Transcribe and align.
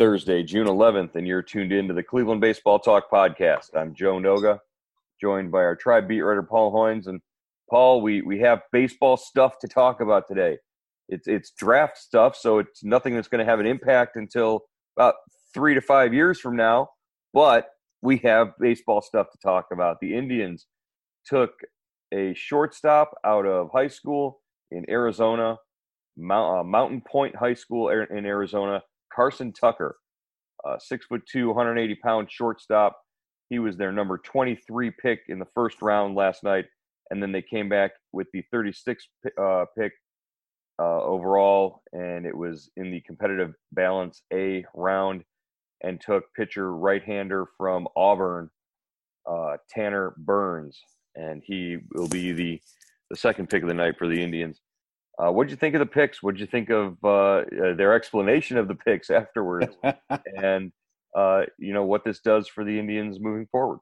Thursday, 0.00 0.42
June 0.42 0.66
11th, 0.66 1.14
and 1.14 1.26
you're 1.26 1.42
tuned 1.42 1.72
in 1.72 1.86
to 1.86 1.92
the 1.92 2.02
Cleveland 2.02 2.40
Baseball 2.40 2.78
Talk 2.78 3.10
podcast. 3.10 3.76
I'm 3.76 3.94
Joe 3.94 4.14
Noga, 4.14 4.58
joined 5.20 5.52
by 5.52 5.58
our 5.58 5.76
tribe 5.76 6.08
beat 6.08 6.22
writer 6.22 6.42
Paul 6.42 6.72
Hoynes. 6.72 7.06
And 7.06 7.20
Paul, 7.68 8.00
we, 8.00 8.22
we 8.22 8.38
have 8.38 8.62
baseball 8.72 9.18
stuff 9.18 9.58
to 9.58 9.68
talk 9.68 10.00
about 10.00 10.26
today. 10.26 10.56
It's, 11.10 11.28
it's 11.28 11.50
draft 11.50 11.98
stuff, 11.98 12.34
so 12.34 12.60
it's 12.60 12.82
nothing 12.82 13.14
that's 13.14 13.28
going 13.28 13.44
to 13.44 13.44
have 13.44 13.60
an 13.60 13.66
impact 13.66 14.16
until 14.16 14.62
about 14.96 15.16
three 15.52 15.74
to 15.74 15.82
five 15.82 16.14
years 16.14 16.40
from 16.40 16.56
now. 16.56 16.88
But 17.34 17.68
we 18.00 18.16
have 18.24 18.54
baseball 18.58 19.02
stuff 19.02 19.30
to 19.32 19.38
talk 19.44 19.66
about. 19.70 20.00
The 20.00 20.14
Indians 20.14 20.64
took 21.26 21.50
a 22.10 22.32
shortstop 22.32 23.10
out 23.22 23.44
of 23.44 23.68
high 23.70 23.88
school 23.88 24.40
in 24.70 24.86
Arizona, 24.88 25.58
Mount, 26.16 26.60
uh, 26.60 26.64
Mountain 26.64 27.02
Pointe 27.06 27.36
High 27.36 27.52
School 27.52 27.90
in 27.90 28.24
Arizona 28.24 28.82
Carson 29.14 29.52
Tucker, 29.52 29.96
uh, 30.64 30.78
six 30.78 31.06
foot 31.06 31.22
two, 31.30 31.48
180 31.48 31.94
pound 31.96 32.30
shortstop. 32.30 32.98
He 33.48 33.58
was 33.58 33.76
their 33.76 33.92
number 33.92 34.18
23 34.18 34.92
pick 35.02 35.20
in 35.28 35.38
the 35.38 35.46
first 35.54 35.82
round 35.82 36.14
last 36.14 36.44
night, 36.44 36.66
and 37.10 37.22
then 37.22 37.32
they 37.32 37.42
came 37.42 37.68
back 37.68 37.92
with 38.12 38.28
the 38.32 38.42
36 38.52 39.08
uh, 39.40 39.64
pick 39.76 39.92
uh, 40.80 41.02
overall, 41.02 41.82
and 41.92 42.24
it 42.24 42.36
was 42.36 42.70
in 42.76 42.90
the 42.90 43.00
competitive 43.02 43.54
balance 43.72 44.22
A 44.32 44.64
round, 44.74 45.24
and 45.82 46.00
took 46.00 46.24
pitcher 46.34 46.74
right-hander 46.74 47.46
from 47.56 47.88
Auburn, 47.96 48.50
uh, 49.28 49.56
Tanner 49.68 50.14
Burns, 50.18 50.78
and 51.16 51.42
he 51.44 51.78
will 51.92 52.08
be 52.08 52.32
the 52.32 52.60
the 53.10 53.16
second 53.16 53.50
pick 53.50 53.62
of 53.62 53.68
the 53.68 53.74
night 53.74 53.98
for 53.98 54.06
the 54.06 54.22
Indians. 54.22 54.60
Uh, 55.20 55.30
what 55.30 55.44
did 55.44 55.50
you 55.50 55.56
think 55.56 55.74
of 55.74 55.80
the 55.80 55.86
picks? 55.86 56.22
What 56.22 56.34
did 56.34 56.40
you 56.40 56.46
think 56.46 56.70
of 56.70 56.96
uh, 57.04 57.08
uh, 57.08 57.74
their 57.74 57.94
explanation 57.94 58.56
of 58.56 58.68
the 58.68 58.74
picks 58.74 59.10
afterwards? 59.10 59.76
and 60.42 60.72
uh, 61.14 61.42
you 61.58 61.72
know 61.72 61.84
what 61.84 62.04
this 62.04 62.20
does 62.20 62.48
for 62.48 62.64
the 62.64 62.78
Indians 62.78 63.18
moving 63.20 63.46
forward. 63.50 63.80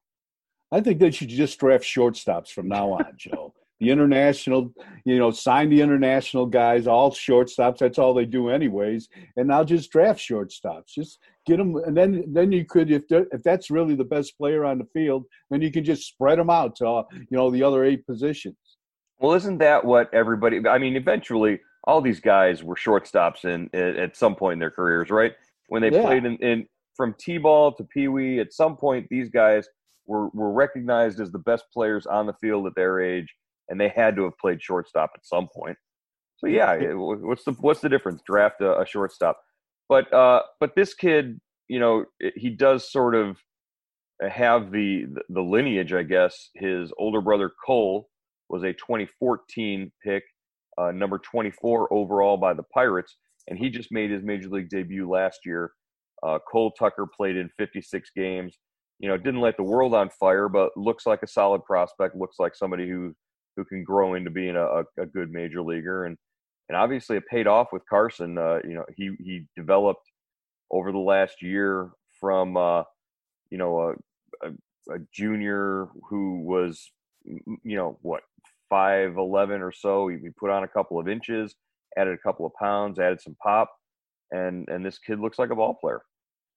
I 0.73 0.81
think 0.81 0.99
they 0.99 1.11
should 1.11 1.29
just 1.29 1.59
draft 1.59 1.85
shortstops 1.85 2.49
from 2.49 2.69
now 2.69 2.93
on, 2.93 3.07
Joe. 3.17 3.55
The 3.81 3.91
international, 3.91 4.73
you 5.05 5.19
know, 5.19 5.31
sign 5.31 5.71
the 5.71 5.81
international 5.81 6.47
guys, 6.47 6.89
all 6.89 7.13
shortstops. 7.13 7.79
That's 7.79 7.99
all 7.99 8.13
they 8.13 8.25
do, 8.25 8.49
anyways. 8.49 9.09
And 9.37 9.47
now 9.47 9.63
just 9.63 9.93
draft 9.93 10.19
shortstops. 10.19 10.89
Just 10.89 11.21
get 11.47 11.59
them, 11.59 11.77
and 11.77 11.97
then 11.97 12.25
then 12.27 12.51
you 12.51 12.65
could, 12.65 12.91
if 12.91 13.05
if 13.11 13.43
that's 13.45 13.71
really 13.71 13.95
the 13.95 14.05
best 14.05 14.37
player 14.37 14.65
on 14.65 14.79
the 14.79 14.89
field, 14.93 15.27
then 15.51 15.63
you 15.63 15.71
can 15.71 15.85
just 15.85 16.09
spread 16.09 16.41
them 16.41 16.51
out 16.51 16.75
to, 16.77 16.89
uh, 16.89 17.05
you 17.13 17.37
know, 17.37 17.51
the 17.51 17.63
other 17.63 17.85
eight 17.85 18.05
positions. 18.05 18.57
Well, 19.19 19.33
isn't 19.35 19.59
that 19.59 19.85
what 19.85 20.13
everybody? 20.15 20.61
I 20.69 20.79
mean, 20.79 20.97
eventually, 20.97 21.61
all 21.85 22.01
these 22.01 22.21
guys 22.21 22.63
were 22.63 22.77
shortstops 22.77 23.45
in, 23.45 23.75
at 23.75 24.17
some 24.17 24.35
point 24.35 24.55
in 24.55 24.59
their 24.59 24.71
careers, 24.71 25.11
right? 25.11 25.33
When 25.69 25.83
they 25.83 25.91
yeah. 25.91 26.03
played 26.03 26.25
in, 26.25 26.37
in 26.37 26.67
from 26.97 27.15
t-ball 27.19 27.73
to 27.75 27.85
pee 27.85 28.09
wee, 28.09 28.41
at 28.41 28.53
some 28.53 28.77
point, 28.77 29.07
these 29.11 29.29
guys 29.29 29.69
were 30.07 30.29
were 30.29 30.53
recognized 30.53 31.21
as 31.21 31.31
the 31.31 31.39
best 31.39 31.65
players 31.73 32.07
on 32.07 32.27
the 32.27 32.33
field 32.35 32.67
at 32.67 32.75
their 32.77 33.01
age, 33.01 33.35
and 33.69 33.81
they 33.81 33.89
had 33.89 34.17
to 34.17 34.25
have 34.25 34.39
played 34.39 34.63
shortstop 34.63 35.11
at 35.15 35.27
some 35.27 35.49
point. 35.55 35.77
So 36.37 36.47
yeah, 36.47 36.77
what's 36.95 37.45
the 37.45 37.53
what's 37.53 37.81
the 37.81 37.89
difference? 37.89 38.23
Draft 38.25 38.61
a, 38.61 38.81
a 38.81 38.87
shortstop, 38.87 39.41
but 39.89 40.13
uh, 40.13 40.43
but 40.61 40.77
this 40.77 40.95
kid, 40.95 41.41
you 41.67 41.81
know, 41.81 42.05
he 42.37 42.51
does 42.51 42.91
sort 42.91 43.17
of 43.17 43.39
have 44.21 44.71
the 44.71 45.07
the 45.29 45.41
lineage, 45.43 45.93
I 45.93 46.05
guess. 46.05 46.51
His 46.55 46.93
older 46.97 47.21
brother 47.21 47.51
Cole 47.67 48.09
was 48.49 48.63
a 48.63 48.73
2014 48.73 49.93
pick, 50.05 50.23
uh, 50.79 50.91
number 50.93 51.19
24 51.19 51.93
overall 51.93 52.37
by 52.37 52.55
the 52.55 52.63
Pirates, 52.75 53.17
and 53.49 53.59
he 53.59 53.71
just 53.71 53.93
made 53.93 54.11
his 54.11 54.23
major 54.23 54.49
league 54.49 54.69
debut 54.69 55.09
last 55.09 55.41
year. 55.45 55.73
Uh, 56.23 56.39
Cole 56.51 56.73
Tucker 56.73 57.07
played 57.17 57.37
in 57.37 57.51
56 57.59 58.11
games. 58.17 58.59
You 58.99 59.09
know, 59.09 59.17
didn't 59.17 59.41
light 59.41 59.57
the 59.57 59.63
world 59.63 59.95
on 59.95 60.11
fire, 60.11 60.49
but 60.49 60.77
looks 60.77 61.07
like 61.07 61.23
a 61.23 61.29
solid 61.29 61.65
prospect. 61.65 62.17
Looks 62.17 62.37
like 62.39 62.55
somebody 62.55 62.89
who 62.89 63.15
who 63.57 63.65
can 63.65 63.83
grow 63.83 64.15
into 64.15 64.31
being 64.31 64.57
a, 64.57 64.83
a 65.01 65.07
good 65.07 65.31
major 65.31 65.63
leaguer, 65.63 66.05
and 66.07 66.17
and 66.69 66.77
obviously 66.77 67.17
it 67.17 67.27
paid 67.31 67.47
off 67.47 67.69
with 67.73 67.83
Carson. 67.89 68.37
Uh, 68.39 68.59
you 68.65 68.75
know, 68.75 68.85
he 68.97 69.11
he 69.19 69.47
developed 69.57 70.03
over 70.71 70.93
the 70.93 70.99
last 70.99 71.43
year 71.43 71.91
from 72.21 72.57
uh, 72.57 72.83
you 73.51 73.59
know 73.59 73.95
a, 74.43 74.49
a, 74.49 74.95
a 74.95 74.99
junior 75.13 75.89
who 76.09 76.41
was 76.41 76.91
you 77.25 77.77
know 77.77 77.99
what 78.03 78.23
five 78.69 79.17
eleven 79.17 79.63
or 79.63 79.73
so. 79.73 80.09
He, 80.09 80.19
he 80.19 80.29
put 80.31 80.51
on 80.51 80.65
a 80.65 80.69
couple 80.69 80.99
of 80.99 81.09
inches, 81.09 81.55
added 81.97 82.15
a 82.15 82.19
couple 82.19 82.47
of 82.47 82.53
pounds, 82.55 82.99
added 82.99 83.21
some 83.21 83.37
pop, 83.43 83.71
and 84.31 84.69
and 84.69 84.85
this 84.85 84.99
kid 84.99 85.21
looks 85.21 85.39
like 85.39 85.51
a 85.51 85.57
ball 85.57 85.75
player. 85.75 86.03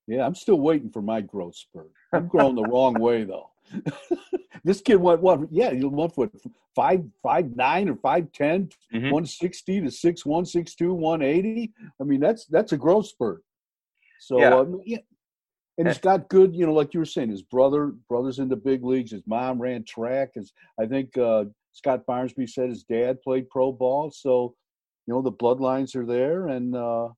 Yeah, 0.07 0.25
I'm 0.25 0.35
still 0.35 0.59
waiting 0.59 0.89
for 0.89 1.01
my 1.01 1.21
growth 1.21 1.55
spurt. 1.55 1.91
I'm 2.13 2.27
growing 2.29 2.55
the 2.55 2.63
wrong 2.63 2.95
way 2.95 3.23
though. 3.23 3.49
this 4.63 4.81
kid 4.81 4.95
went 4.95 5.21
what? 5.21 5.39
Yeah, 5.51 5.71
he 5.71 5.83
went 5.85 6.17
what 6.17 6.31
five 6.75 7.03
five 7.23 7.55
nine 7.55 7.89
or 7.89 7.95
five 7.95 8.31
ten, 8.33 8.69
mm-hmm. 8.93 9.09
one 9.09 9.25
sixty 9.25 9.79
to 9.81 9.91
six 9.91 10.25
one 10.25 10.45
six 10.45 10.75
two 10.75 10.93
one 10.93 11.21
eighty. 11.21 11.71
I 11.99 12.03
mean 12.03 12.19
that's 12.19 12.45
that's 12.45 12.73
a 12.73 12.77
growth 12.77 13.07
spurt. 13.07 13.43
So 14.19 14.39
yeah. 14.39 14.55
Um, 14.55 14.81
yeah. 14.85 14.99
And 15.77 15.87
he's 15.87 15.97
got 15.97 16.29
good, 16.29 16.55
you 16.55 16.65
know, 16.67 16.73
like 16.73 16.93
you 16.93 16.99
were 16.99 17.05
saying, 17.05 17.31
his 17.31 17.41
brother, 17.41 17.93
brother's 18.07 18.37
in 18.37 18.49
the 18.49 18.55
big 18.55 18.83
leagues. 18.83 19.11
His 19.11 19.23
mom 19.25 19.59
ran 19.59 19.83
track. 19.83 20.31
His, 20.35 20.51
I 20.79 20.85
think 20.85 21.17
uh, 21.17 21.45
Scott 21.73 22.01
Barnsby 22.07 22.49
said 22.49 22.69
his 22.69 22.83
dad 22.83 23.21
played 23.21 23.49
pro 23.49 23.71
ball, 23.71 24.11
so 24.11 24.55
you 25.07 25.13
know 25.13 25.21
the 25.21 25.31
bloodlines 25.31 25.95
are 25.95 26.05
there, 26.05 26.47
and 26.47 26.75
uh, 26.75 27.09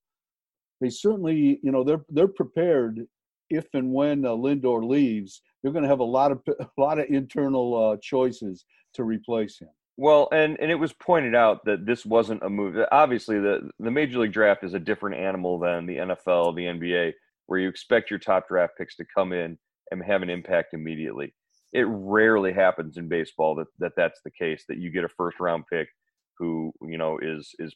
they 0.81 0.89
certainly, 0.89 1.59
you 1.63 1.71
know, 1.71 1.83
they're 1.83 2.03
they're 2.09 2.27
prepared 2.27 3.07
if 3.49 3.67
and 3.73 3.93
when 3.93 4.25
uh, 4.25 4.29
Lindor 4.29 4.87
leaves. 4.87 5.41
They're 5.61 5.71
going 5.71 5.83
to 5.83 5.89
have 5.89 5.99
a 5.99 6.03
lot 6.03 6.31
of 6.31 6.41
a 6.59 6.67
lot 6.77 6.99
of 6.99 7.05
internal 7.09 7.91
uh, 7.91 7.97
choices 8.01 8.65
to 8.95 9.03
replace 9.03 9.59
him. 9.59 9.69
Well, 9.95 10.27
and 10.31 10.57
and 10.59 10.71
it 10.71 10.75
was 10.75 10.93
pointed 10.93 11.35
out 11.35 11.63
that 11.65 11.85
this 11.85 12.05
wasn't 12.05 12.43
a 12.43 12.49
move. 12.49 12.77
Obviously, 12.91 13.39
the 13.39 13.69
the 13.79 13.91
major 13.91 14.19
league 14.19 14.33
draft 14.33 14.63
is 14.63 14.73
a 14.73 14.79
different 14.79 15.17
animal 15.17 15.59
than 15.59 15.85
the 15.85 15.97
NFL, 15.97 16.55
the 16.55 16.65
NBA, 16.65 17.13
where 17.45 17.59
you 17.59 17.69
expect 17.69 18.09
your 18.09 18.19
top 18.19 18.47
draft 18.47 18.73
picks 18.77 18.95
to 18.97 19.05
come 19.15 19.33
in 19.33 19.57
and 19.91 20.03
have 20.03 20.21
an 20.21 20.29
impact 20.29 20.73
immediately 20.73 21.33
it 21.73 21.87
rarely 21.89 22.53
happens 22.53 22.97
in 22.97 23.09
baseball 23.09 23.55
that, 23.55 23.67
that 23.79 23.93
that's 23.97 24.21
the 24.23 24.31
case 24.31 24.63
that 24.69 24.77
you 24.77 24.91
get 24.91 25.03
a 25.03 25.09
first 25.09 25.39
round 25.39 25.63
pick 25.71 25.89
who 26.37 26.71
you 26.81 26.97
know 26.97 27.19
is 27.21 27.51
is 27.59 27.75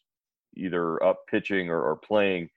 either 0.56 1.04
up 1.04 1.20
pitching 1.30 1.70
or, 1.70 1.82
or 1.82 1.96
playing 1.96 2.50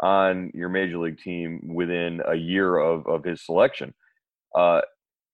on 0.00 0.50
your 0.54 0.68
major 0.68 0.98
league 0.98 1.18
team 1.18 1.60
within 1.72 2.20
a 2.26 2.34
year 2.34 2.76
of, 2.76 3.06
of 3.06 3.24
his 3.24 3.44
selection. 3.44 3.94
Uh, 4.54 4.80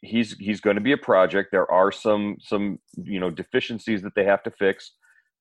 he's 0.02 0.36
he's 0.38 0.60
going 0.60 0.76
to 0.76 0.82
be 0.82 0.92
a 0.92 0.98
project. 0.98 1.50
There 1.50 1.70
are 1.70 1.92
some 1.92 2.36
some 2.40 2.78
you 2.96 3.20
know 3.20 3.30
deficiencies 3.30 4.02
that 4.02 4.14
they 4.14 4.24
have 4.24 4.42
to 4.44 4.50
fix. 4.50 4.92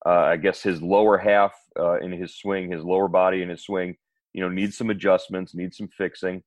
Uh, 0.06 0.10
I 0.10 0.38
guess 0.38 0.64
his 0.64 0.82
lower 0.82 1.18
half 1.18 1.54
uh, 1.80 2.00
in 2.00 2.12
his 2.12 2.36
swing, 2.36 2.72
his 2.72 2.84
lower 2.84 3.08
body 3.08 3.44
in 3.44 3.50
his 3.50 3.64
swing, 3.64 3.96
you 4.34 4.42
know 4.42 4.50
needs 4.50 4.78
some 4.78 4.90
adjustments, 4.90 5.54
needs 5.54 5.78
some 5.78 5.90
fixing, 5.90 6.44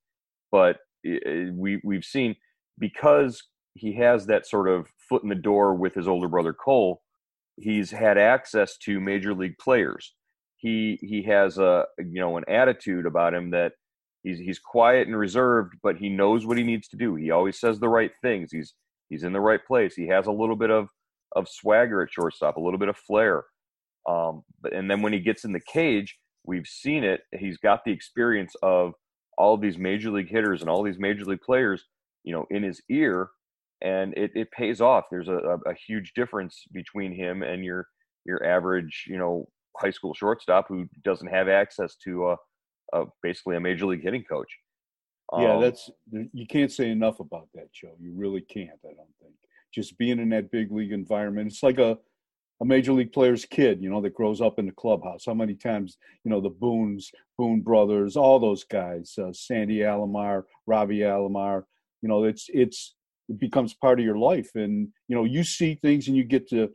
but 0.50 0.78
we 1.04 1.80
we've 1.84 2.04
seen 2.04 2.34
because 2.78 3.42
he 3.74 3.94
has 3.94 4.26
that 4.26 4.46
sort 4.46 4.68
of 4.68 4.88
foot 5.08 5.22
in 5.22 5.28
the 5.28 5.34
door 5.34 5.74
with 5.74 5.94
his 5.94 6.08
older 6.08 6.28
brother 6.28 6.52
Cole. 6.52 7.02
He's 7.56 7.90
had 7.90 8.18
access 8.18 8.76
to 8.78 9.00
major 9.00 9.34
league 9.34 9.58
players. 9.58 10.14
He 10.56 10.98
he 11.02 11.22
has 11.24 11.58
a 11.58 11.84
you 11.98 12.20
know 12.20 12.36
an 12.36 12.44
attitude 12.48 13.06
about 13.06 13.34
him 13.34 13.50
that 13.50 13.72
he's 14.22 14.38
he's 14.38 14.58
quiet 14.58 15.06
and 15.06 15.16
reserved, 15.16 15.74
but 15.82 15.96
he 15.96 16.08
knows 16.08 16.46
what 16.46 16.56
he 16.56 16.64
needs 16.64 16.88
to 16.88 16.96
do. 16.96 17.14
He 17.14 17.30
always 17.30 17.58
says 17.58 17.78
the 17.78 17.88
right 17.88 18.12
things. 18.22 18.50
He's 18.50 18.74
he's 19.10 19.24
in 19.24 19.32
the 19.32 19.40
right 19.40 19.64
place. 19.64 19.94
He 19.94 20.06
has 20.08 20.26
a 20.26 20.32
little 20.32 20.56
bit 20.56 20.70
of 20.70 20.88
of 21.36 21.48
swagger 21.48 22.02
at 22.02 22.12
shortstop, 22.12 22.56
a 22.56 22.60
little 22.60 22.78
bit 22.78 22.88
of 22.88 22.96
flair. 22.96 23.44
Um, 24.08 24.42
but 24.60 24.72
and 24.72 24.90
then 24.90 25.02
when 25.02 25.12
he 25.12 25.20
gets 25.20 25.44
in 25.44 25.52
the 25.52 25.60
cage, 25.60 26.16
we've 26.44 26.66
seen 26.66 27.04
it. 27.04 27.22
He's 27.36 27.58
got 27.58 27.84
the 27.84 27.92
experience 27.92 28.54
of 28.62 28.94
all 29.36 29.56
these 29.56 29.78
major 29.78 30.10
league 30.10 30.30
hitters 30.30 30.60
and 30.60 30.70
all 30.70 30.82
these 30.82 30.98
major 30.98 31.24
league 31.24 31.40
players, 31.40 31.84
you 32.22 32.32
know, 32.32 32.46
in 32.50 32.62
his 32.62 32.80
ear, 32.88 33.30
and 33.84 34.14
it, 34.16 34.32
it 34.34 34.50
pays 34.50 34.80
off. 34.80 35.04
There's 35.10 35.28
a, 35.28 35.58
a, 35.66 35.74
huge 35.86 36.12
difference 36.14 36.64
between 36.72 37.14
him 37.14 37.42
and 37.42 37.64
your 37.64 37.86
your 38.24 38.44
average, 38.44 39.04
you 39.06 39.18
know, 39.18 39.46
high 39.76 39.90
school 39.90 40.14
shortstop 40.14 40.66
who 40.68 40.88
doesn't 41.04 41.28
have 41.28 41.48
access 41.48 41.96
to 42.04 42.30
a, 42.30 42.36
a 42.94 43.04
basically 43.22 43.56
a 43.56 43.60
major 43.60 43.86
league 43.86 44.02
hitting 44.02 44.24
coach. 44.24 44.50
Yeah, 45.38 45.54
um, 45.54 45.60
that's 45.60 45.90
you 46.32 46.46
can't 46.46 46.72
say 46.72 46.90
enough 46.90 47.20
about 47.20 47.48
that, 47.54 47.72
Joe. 47.72 47.94
You 48.00 48.12
really 48.16 48.40
can't. 48.40 48.80
I 48.84 48.94
don't 48.94 49.14
think 49.20 49.34
just 49.74 49.98
being 49.98 50.18
in 50.18 50.30
that 50.30 50.50
big 50.50 50.72
league 50.72 50.92
environment. 50.92 51.48
It's 51.48 51.62
like 51.62 51.78
a 51.78 51.98
a 52.62 52.64
major 52.64 52.92
league 52.92 53.12
player's 53.12 53.44
kid, 53.44 53.82
you 53.82 53.90
know, 53.90 54.00
that 54.00 54.14
grows 54.14 54.40
up 54.40 54.60
in 54.60 54.66
the 54.66 54.72
clubhouse. 54.72 55.24
How 55.26 55.34
many 55.34 55.54
times, 55.54 55.98
you 56.24 56.30
know, 56.30 56.40
the 56.40 56.50
Boones, 56.50 57.10
Boone 57.36 57.60
brothers, 57.60 58.16
all 58.16 58.38
those 58.38 58.62
guys, 58.62 59.12
uh, 59.18 59.32
Sandy 59.32 59.78
Alomar, 59.78 60.44
Robbie 60.66 61.00
Alomar, 61.00 61.64
you 62.00 62.08
know, 62.08 62.24
it's 62.24 62.46
it's 62.48 62.94
it 63.28 63.38
becomes 63.38 63.74
part 63.74 63.98
of 63.98 64.04
your 64.04 64.18
life, 64.18 64.50
and 64.54 64.88
you 65.08 65.16
know, 65.16 65.24
you 65.24 65.44
see 65.44 65.74
things 65.74 66.08
and 66.08 66.16
you 66.16 66.24
get 66.24 66.48
to 66.50 66.70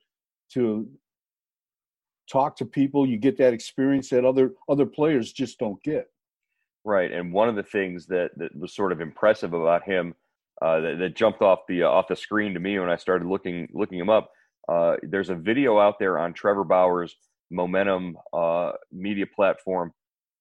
to 0.53 0.89
talk 2.31 2.55
to 2.57 2.65
people. 2.65 3.05
You 3.05 3.17
get 3.17 3.37
that 3.37 3.53
experience 3.53 4.09
that 4.09 4.25
other 4.25 4.53
other 4.67 4.85
players 4.85 5.31
just 5.31 5.59
don't 5.59 5.81
get. 5.83 6.07
Right, 6.85 7.11
and 7.11 7.33
one 7.33 7.49
of 7.49 7.55
the 7.55 7.63
things 7.63 8.07
that 8.07 8.31
that 8.37 8.55
was 8.57 8.73
sort 8.73 8.91
of 8.91 9.01
impressive 9.01 9.53
about 9.53 9.83
him 9.83 10.15
uh, 10.61 10.79
that, 10.81 10.99
that, 10.99 11.15
jumped 11.15 11.41
off 11.41 11.59
the 11.67 11.83
uh, 11.83 11.89
off 11.89 12.07
the 12.07 12.15
screen 12.15 12.53
to 12.53 12.59
me 12.59 12.79
when 12.79 12.89
I 12.89 12.97
started 12.97 13.27
looking 13.27 13.67
looking 13.73 13.99
him 13.99 14.09
up. 14.09 14.31
Uh, 14.67 14.97
there's 15.03 15.29
a 15.29 15.35
video 15.35 15.79
out 15.79 15.99
there 15.99 16.19
on 16.19 16.33
Trevor 16.33 16.63
Bauer's 16.63 17.15
Momentum 17.51 18.17
uh, 18.33 18.73
media 18.91 19.25
platform 19.25 19.91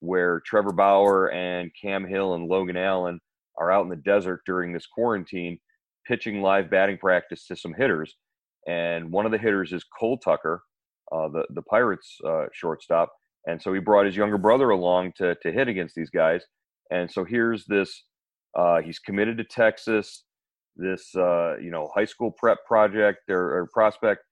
where 0.00 0.40
Trevor 0.40 0.72
Bauer 0.72 1.30
and 1.32 1.70
Cam 1.80 2.06
Hill 2.06 2.34
and 2.34 2.46
Logan 2.46 2.76
Allen 2.76 3.20
are 3.56 3.72
out 3.72 3.84
in 3.84 3.88
the 3.88 3.96
desert 3.96 4.42
during 4.46 4.72
this 4.72 4.86
quarantine 4.86 5.58
pitching 6.08 6.40
live 6.40 6.70
batting 6.70 6.98
practice 6.98 7.46
to 7.46 7.54
some 7.56 7.74
hitters. 7.74 8.16
And 8.66 9.12
one 9.12 9.26
of 9.26 9.32
the 9.32 9.38
hitters 9.38 9.72
is 9.72 9.84
Cole 9.84 10.18
Tucker, 10.18 10.62
uh, 11.12 11.28
the 11.28 11.44
the 11.50 11.62
Pirates 11.62 12.18
uh, 12.26 12.46
shortstop, 12.52 13.10
and 13.46 13.62
so 13.62 13.72
he 13.72 13.80
brought 13.80 14.06
his 14.06 14.16
younger 14.16 14.38
brother 14.38 14.70
along 14.70 15.12
to 15.18 15.36
to 15.42 15.52
hit 15.52 15.68
against 15.68 15.94
these 15.94 16.10
guys. 16.10 16.42
And 16.90 17.10
so 17.10 17.24
here's 17.24 17.64
this. 17.66 18.04
Uh, 18.58 18.80
he's 18.80 18.98
committed 18.98 19.38
to 19.38 19.44
Texas. 19.44 20.24
This 20.76 21.14
uh, 21.14 21.56
you 21.58 21.70
know 21.70 21.90
high 21.94 22.04
school 22.04 22.30
prep 22.30 22.58
project 22.66 23.30
or, 23.30 23.58
or 23.58 23.68
prospect 23.72 24.22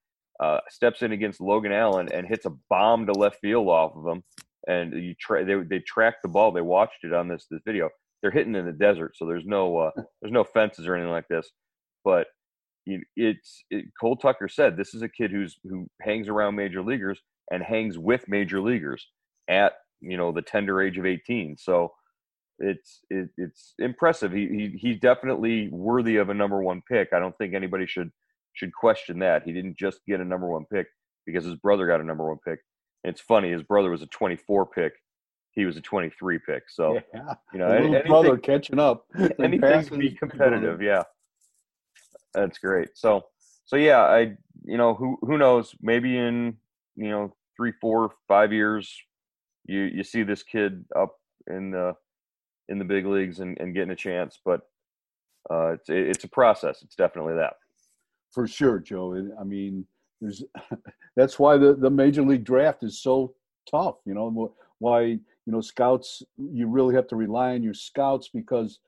uh, 0.41 0.59
steps 0.69 1.03
in 1.03 1.13
against 1.13 1.41
Logan 1.41 1.73
Allen 1.73 2.09
and 2.13 2.27
hits 2.27 2.47
a 2.47 2.53
bomb 2.69 3.07
to 3.07 3.13
left 3.13 3.39
field 3.41 3.69
off 3.69 3.93
of 3.97 4.07
him. 4.07 4.23
And 4.69 4.93
you 4.93 5.15
tra- 5.21 5.45
they 5.45 5.55
they 5.55 5.79
tracked 5.81 6.23
the 6.23 6.29
ball. 6.29 6.53
They 6.53 6.61
watched 6.61 7.05
it 7.05 7.13
on 7.13 7.29
this 7.29 7.47
this 7.51 7.63
video. 7.65 7.89
They're 8.21 8.31
hitting 8.31 8.55
in 8.57 8.67
the 8.67 8.73
desert, 8.73 9.17
so 9.17 9.27
there's 9.27 9.47
no 9.47 9.79
uh, 9.79 9.91
there's 10.21 10.33
no 10.33 10.45
fences 10.45 10.87
or 10.87 10.95
anything 10.95 11.13
like 11.13 11.29
this. 11.29 11.51
But 12.07 12.29
it's 13.17 13.65
it, 13.71 13.87
Cole 14.01 14.17
Tucker 14.17 14.49
said 14.49 14.77
this 14.77 14.95
is 14.95 15.03
a 15.03 15.09
kid 15.09 15.33
who's 15.33 15.59
who 15.65 15.89
hangs 16.01 16.29
around 16.29 16.55
major 16.55 16.83
leaguers 16.83 17.21
and 17.51 17.63
hangs 17.63 17.99
with 17.99 18.29
major 18.29 18.61
leaguers 18.61 19.05
at 19.51 19.73
you 20.01 20.17
know 20.17 20.31
the 20.31 20.43
tender 20.43 20.81
age 20.81 20.99
of 20.99 21.05
18 21.05 21.57
so 21.59 21.91
it's 22.59 23.01
it, 23.11 23.29
it's 23.37 23.75
impressive. 23.79 24.33
He, 24.33 24.47
he 24.47 24.79
he's 24.81 25.01
definitely 25.01 25.69
worthy 25.71 26.17
of 26.17 26.31
a 26.31 26.35
number 26.35 26.63
one 26.63 26.83
pick. 26.91 27.09
I 27.13 27.19
don't 27.19 27.37
think 27.39 27.55
anybody 27.55 27.87
should 27.87 28.11
should 28.55 28.73
question 28.73 29.19
that. 29.19 29.43
He 29.43 29.53
didn't 29.53 29.77
just 29.79 30.01
get 30.09 30.21
a 30.21 30.25
number 30.25 30.49
one 30.49 30.65
pick 30.73 30.87
because 31.27 31.45
his 31.45 31.57
brother 31.57 31.87
got 31.87 32.01
a 32.01 32.05
number 32.05 32.29
one 32.29 32.39
pick. 32.47 32.61
And 33.05 33.13
it's 33.13 33.21
funny 33.21 33.51
his 33.51 33.63
brother 33.63 33.91
was 33.91 34.03
a 34.03 34.07
24 34.07 34.67
pick. 34.67 34.93
He 35.53 35.65
was 35.65 35.77
a 35.77 35.81
23 35.81 36.39
pick. 36.47 36.63
So 36.69 36.99
yeah. 37.15 37.35
you 37.53 37.59
know 37.59 37.69
any, 37.69 37.89
anything, 37.89 38.09
brother 38.09 38.39
catching 38.39 38.79
up 38.79 39.05
anything 39.43 39.85
to 39.85 39.99
be 39.99 40.13
competitive 40.13 40.81
yeah 40.81 41.03
that's 42.37 42.59
great. 42.59 42.91
So, 42.95 43.25
so 43.65 43.77
yeah, 43.77 44.03
I, 44.03 44.37
you 44.65 44.77
know, 44.77 44.95
who 44.95 45.19
who 45.23 45.39
knows? 45.39 45.75
Maybe 45.81 46.17
in 46.17 46.57
you 46.97 47.11
know 47.11 47.35
three, 47.57 47.73
four, 47.81 48.13
five 48.29 48.53
years, 48.53 48.95
you 49.65 49.83
you 49.83 50.05
see 50.05 50.23
this 50.23 50.43
kid 50.43 50.85
up 50.95 51.17
in 51.49 51.71
the 51.71 51.95
in 52.69 52.79
the 52.79 52.85
big 52.85 53.07
leagues 53.07 53.41
and, 53.41 53.59
and 53.59 53.75
getting 53.75 53.91
a 53.91 53.97
chance. 53.97 54.39
But 54.45 54.61
uh, 55.51 55.73
it's 55.73 55.89
it's 55.89 56.25
a 56.25 56.29
process. 56.29 56.83
It's 56.83 56.97
definitely 56.97 57.35
that. 57.35 57.55
For 58.33 58.47
sure, 58.47 58.79
Joe. 58.79 59.31
I 59.41 59.45
mean, 59.45 59.87
there's 60.21 60.45
that's 61.17 61.39
why 61.39 61.57
the 61.57 61.75
the 61.75 61.91
major 61.91 62.23
league 62.23 62.45
draft 62.45 62.83
is 62.83 63.03
so 63.03 63.35
tough. 63.71 63.97
You 64.05 64.15
know 64.15 64.55
why 64.79 65.01
you 65.03 65.21
know 65.47 65.61
scouts. 65.61 66.23
You 66.37 66.69
really 66.69 66.95
have 66.95 67.09
to 67.09 67.17
rely 67.17 67.55
on 67.55 67.63
your 67.63 67.75
scouts 67.75 68.29
because 68.29 68.81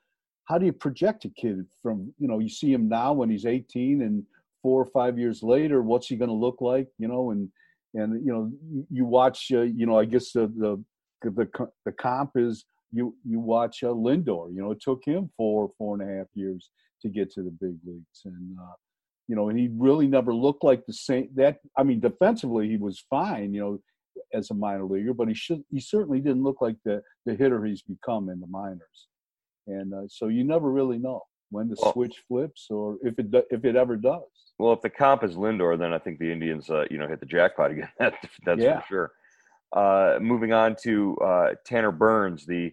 how 0.48 0.56
do 0.56 0.64
you 0.64 0.72
project 0.72 1.26
a 1.26 1.28
kid 1.28 1.66
from 1.82 2.12
you 2.18 2.26
know 2.26 2.38
you 2.38 2.48
see 2.48 2.72
him 2.72 2.88
now 2.88 3.12
when 3.12 3.30
he's 3.30 3.46
18 3.46 4.02
and 4.02 4.24
four 4.62 4.80
or 4.80 4.86
five 4.86 5.18
years 5.18 5.42
later 5.42 5.82
what's 5.82 6.08
he 6.08 6.16
going 6.16 6.30
to 6.30 6.34
look 6.34 6.60
like 6.60 6.88
you 6.98 7.06
know 7.06 7.30
and 7.30 7.48
and 7.94 8.24
you 8.26 8.32
know 8.32 8.50
you 8.90 9.04
watch 9.04 9.50
uh, 9.52 9.62
you 9.62 9.86
know 9.86 9.98
i 9.98 10.04
guess 10.04 10.32
the, 10.32 10.46
the 10.56 10.82
the 11.22 11.68
the 11.84 11.92
comp 11.92 12.30
is 12.36 12.64
you 12.90 13.14
you 13.24 13.38
watch 13.38 13.82
uh, 13.82 13.88
Lindor 13.88 14.52
you 14.54 14.62
know 14.62 14.72
it 14.72 14.80
took 14.80 15.04
him 15.04 15.30
four 15.36 15.70
four 15.78 16.00
and 16.00 16.10
a 16.10 16.18
half 16.18 16.26
years 16.34 16.70
to 17.02 17.08
get 17.08 17.30
to 17.32 17.42
the 17.42 17.50
big 17.50 17.76
leagues 17.86 18.22
and 18.24 18.56
uh, 18.58 18.74
you 19.28 19.36
know 19.36 19.50
and 19.50 19.58
he 19.58 19.68
really 19.76 20.06
never 20.06 20.34
looked 20.34 20.64
like 20.64 20.84
the 20.86 20.92
same 20.92 21.28
that 21.34 21.58
i 21.76 21.82
mean 21.82 22.00
defensively 22.00 22.68
he 22.68 22.76
was 22.76 23.04
fine 23.10 23.52
you 23.52 23.60
know 23.60 23.78
as 24.34 24.50
a 24.50 24.54
minor 24.54 24.84
leaguer 24.84 25.12
but 25.12 25.28
he 25.28 25.34
should 25.34 25.62
he 25.70 25.80
certainly 25.80 26.20
didn't 26.20 26.42
look 26.42 26.60
like 26.60 26.76
the 26.84 27.02
the 27.26 27.34
hitter 27.34 27.64
he's 27.64 27.82
become 27.82 28.28
in 28.30 28.40
the 28.40 28.46
minors 28.46 29.08
and 29.68 29.94
uh, 29.94 30.08
so 30.08 30.28
you 30.28 30.44
never 30.44 30.70
really 30.70 30.98
know 30.98 31.22
when 31.50 31.68
the 31.68 31.76
well, 31.80 31.92
switch 31.92 32.16
flips 32.26 32.66
or 32.70 32.98
if 33.02 33.18
it 33.18 33.26
if 33.50 33.64
it 33.64 33.76
ever 33.76 33.96
does. 33.96 34.22
Well, 34.58 34.72
if 34.72 34.80
the 34.80 34.90
comp 34.90 35.22
is 35.22 35.36
Lindor, 35.36 35.78
then 35.78 35.92
I 35.92 35.98
think 35.98 36.18
the 36.18 36.30
Indians, 36.30 36.68
uh, 36.68 36.84
you 36.90 36.98
know, 36.98 37.06
hit 37.06 37.20
the 37.20 37.26
jackpot 37.26 37.70
again. 37.70 37.88
that's 37.98 38.60
yeah. 38.60 38.80
for 38.80 38.86
sure. 38.88 39.12
Uh, 39.72 40.18
moving 40.20 40.52
on 40.52 40.74
to 40.82 41.16
uh, 41.18 41.48
Tanner 41.64 41.92
Burns, 41.92 42.46
the 42.46 42.72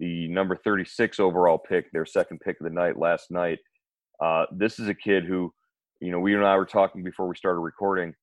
the 0.00 0.28
number 0.28 0.54
36 0.54 1.18
overall 1.18 1.58
pick, 1.58 1.90
their 1.90 2.06
second 2.06 2.40
pick 2.40 2.60
of 2.60 2.64
the 2.64 2.70
night 2.70 2.96
last 2.96 3.32
night. 3.32 3.58
Uh, 4.22 4.46
this 4.52 4.78
is 4.78 4.86
a 4.86 4.94
kid 4.94 5.24
who, 5.24 5.52
you 6.00 6.12
know, 6.12 6.20
we 6.20 6.36
and 6.36 6.44
I 6.44 6.56
were 6.56 6.66
talking 6.66 7.02
before 7.02 7.26
we 7.26 7.34
started 7.34 7.58
recording. 7.58 8.14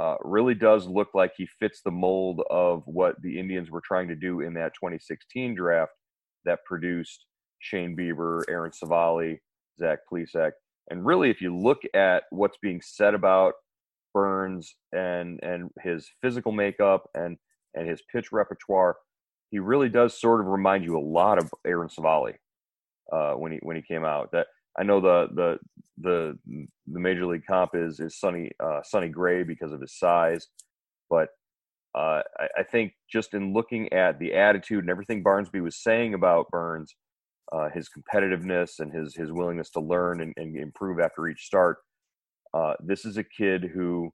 Uh, 0.00 0.14
really 0.22 0.54
does 0.54 0.86
look 0.86 1.08
like 1.12 1.32
he 1.36 1.46
fits 1.58 1.82
the 1.82 1.90
mold 1.90 2.42
of 2.50 2.82
what 2.86 3.20
the 3.20 3.38
Indians 3.38 3.70
were 3.70 3.82
trying 3.84 4.08
to 4.08 4.14
do 4.14 4.40
in 4.40 4.54
that 4.54 4.72
2016 4.74 5.54
draft 5.54 5.92
that 6.46 6.64
produced 6.64 7.26
Shane 7.60 7.96
Bieber, 7.96 8.42
Aaron 8.48 8.72
Civale, 8.72 9.38
Zach 9.78 10.00
Plesac. 10.10 10.52
And 10.90 11.04
really, 11.04 11.30
if 11.30 11.40
you 11.40 11.56
look 11.56 11.82
at 11.94 12.24
what's 12.30 12.58
being 12.62 12.80
said 12.82 13.14
about 13.14 13.54
Burns 14.14 14.74
and 14.92 15.38
and 15.42 15.70
his 15.82 16.08
physical 16.22 16.52
makeup 16.52 17.08
and 17.14 17.36
and 17.74 17.88
his 17.88 18.02
pitch 18.10 18.32
repertoire, 18.32 18.96
he 19.50 19.58
really 19.58 19.88
does 19.88 20.18
sort 20.18 20.40
of 20.40 20.46
remind 20.46 20.84
you 20.84 20.98
a 20.98 21.00
lot 21.00 21.38
of 21.38 21.50
Aaron 21.66 21.88
Civale 21.88 22.34
uh, 23.12 23.32
when 23.32 23.52
he 23.52 23.58
when 23.62 23.76
he 23.76 23.82
came 23.82 24.04
out. 24.04 24.32
That 24.32 24.46
I 24.78 24.82
know 24.82 25.00
the 25.00 25.28
the 25.34 25.58
the 26.00 26.38
the 26.86 27.00
major 27.00 27.26
league 27.26 27.46
comp 27.46 27.72
is 27.74 28.00
is 28.00 28.18
Sonny 28.18 28.50
uh, 28.60 28.80
Gray 29.12 29.42
because 29.42 29.72
of 29.72 29.80
his 29.80 29.98
size, 29.98 30.48
but 31.10 31.28
uh, 31.94 32.22
I, 32.38 32.48
I, 32.58 32.62
think 32.62 32.92
just 33.10 33.32
in 33.32 33.54
looking 33.54 33.90
at 33.92 34.18
the 34.18 34.34
attitude 34.34 34.80
and 34.84 34.90
everything 34.90 35.24
Barnsby 35.24 35.62
was 35.62 35.82
saying 35.82 36.12
about 36.12 36.50
Burns, 36.50 36.94
uh, 37.52 37.68
his 37.70 37.88
competitiveness 37.88 38.80
and 38.80 38.92
his 38.92 39.14
his 39.14 39.32
willingness 39.32 39.70
to 39.70 39.80
learn 39.80 40.20
and, 40.20 40.34
and 40.36 40.56
improve 40.56 41.00
after 41.00 41.28
each 41.28 41.44
start. 41.44 41.78
Uh, 42.54 42.74
this 42.80 43.04
is 43.04 43.16
a 43.16 43.24
kid 43.24 43.64
who, 43.74 44.10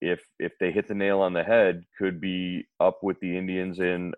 if 0.00 0.22
if 0.38 0.52
they 0.60 0.70
hit 0.70 0.88
the 0.88 0.94
nail 0.94 1.20
on 1.20 1.32
the 1.32 1.44
head, 1.44 1.82
could 1.98 2.20
be 2.20 2.64
up 2.78 2.98
with 3.02 3.18
the 3.20 3.36
Indians 3.36 3.80
in 3.80 4.12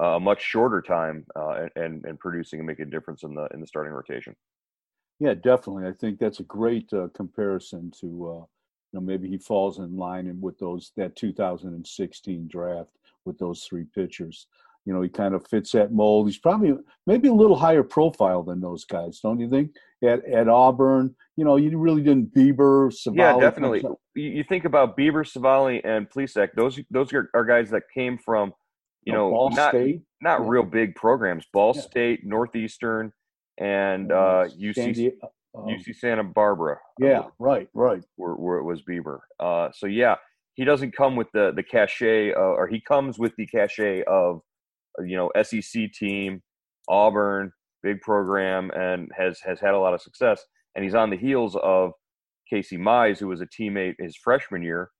a 0.00 0.20
much 0.20 0.42
shorter 0.42 0.80
time 0.80 1.26
uh, 1.36 1.66
and 1.76 2.04
and 2.04 2.18
producing 2.18 2.60
and 2.60 2.66
making 2.66 2.86
a 2.86 2.90
difference 2.90 3.22
in 3.22 3.34
the 3.34 3.46
in 3.52 3.60
the 3.60 3.66
starting 3.66 3.92
rotation. 3.92 4.34
Yeah, 5.20 5.34
definitely. 5.34 5.86
I 5.86 5.92
think 5.92 6.18
that's 6.18 6.40
a 6.40 6.44
great 6.44 6.92
uh, 6.92 7.08
comparison 7.14 7.90
to 8.00 8.06
uh, 8.06 8.44
you 8.92 8.94
know 8.94 9.00
maybe 9.00 9.28
he 9.28 9.38
falls 9.38 9.78
in 9.78 9.96
line 9.96 10.40
with 10.40 10.58
those 10.58 10.92
that 10.96 11.16
2016 11.16 12.48
draft 12.48 12.90
with 13.24 13.38
those 13.38 13.64
three 13.64 13.84
pitchers. 13.94 14.46
You 14.84 14.94
know, 14.94 15.02
he 15.02 15.08
kind 15.08 15.34
of 15.34 15.46
fits 15.46 15.72
that 15.72 15.92
mold. 15.92 16.28
He's 16.28 16.38
probably 16.38 16.74
maybe 17.06 17.28
a 17.28 17.34
little 17.34 17.56
higher 17.56 17.82
profile 17.82 18.42
than 18.42 18.60
those 18.60 18.84
guys, 18.84 19.20
don't 19.22 19.38
you 19.38 19.48
think? 19.48 19.72
At 20.02 20.24
at 20.26 20.48
Auburn, 20.48 21.14
you 21.36 21.44
know, 21.44 21.56
you 21.56 21.76
really 21.78 22.02
didn't 22.02 22.34
Bieber, 22.34 22.92
Civale. 22.92 23.16
Yeah, 23.16 23.40
definitely. 23.40 23.82
You 24.14 24.44
think 24.44 24.64
about 24.64 24.96
Bieber, 24.96 25.26
Civale, 25.26 25.80
and 25.84 26.08
Plesac. 26.08 26.48
Those 26.56 26.80
those 26.90 27.12
are, 27.12 27.30
are 27.34 27.44
guys 27.44 27.70
that 27.70 27.82
came 27.94 28.18
from, 28.18 28.52
you 29.04 29.12
know, 29.12 29.30
Ball 29.30 29.50
not 29.50 29.70
State, 29.70 30.02
not 30.22 30.40
yeah. 30.40 30.46
real 30.48 30.64
big 30.64 30.94
programs. 30.94 31.44
Ball 31.52 31.72
Yeah. 31.74 31.82
State, 31.82 32.20
Northeastern, 32.24 33.12
and 33.58 34.12
uh, 34.12 34.46
UC 34.58 34.94
Die- 34.94 35.28
um, 35.54 35.66
UC 35.66 35.96
Santa 35.96 36.24
Barbara. 36.24 36.78
Yeah, 36.98 37.18
believe, 37.18 37.30
right, 37.38 37.68
right. 37.74 38.02
where, 38.16 38.34
where 38.34 38.58
it 38.58 38.64
was 38.64 38.82
Bieber. 38.82 39.18
Uh, 39.40 39.68
so 39.74 39.86
yeah, 39.86 40.16
he 40.54 40.64
doesn't 40.64 40.96
come 40.96 41.16
with 41.16 41.28
the 41.32 41.52
the 41.54 41.62
cachet, 41.62 42.32
uh, 42.34 42.38
or 42.38 42.68
he 42.68 42.80
comes 42.80 43.18
with 43.18 43.32
the 43.36 43.46
cachet 43.46 44.02
of, 44.04 44.36
uh, 44.36 44.40
you 45.04 45.16
know, 45.16 45.30
SEC 45.42 45.92
team, 45.92 46.42
Auburn, 46.88 47.52
big 47.82 48.00
program, 48.00 48.70
and 48.72 49.10
has 49.16 49.40
has 49.40 49.60
had 49.60 49.74
a 49.74 49.78
lot 49.78 49.94
of 49.94 50.02
success. 50.02 50.44
And 50.74 50.84
he's 50.84 50.94
on 50.94 51.10
the 51.10 51.16
heels 51.16 51.56
of 51.56 51.92
Casey 52.48 52.78
Mize, 52.78 53.18
who 53.18 53.28
was 53.28 53.40
a 53.40 53.46
teammate 53.46 53.94
his 53.98 54.16
freshman 54.16 54.62
year. 54.62 54.90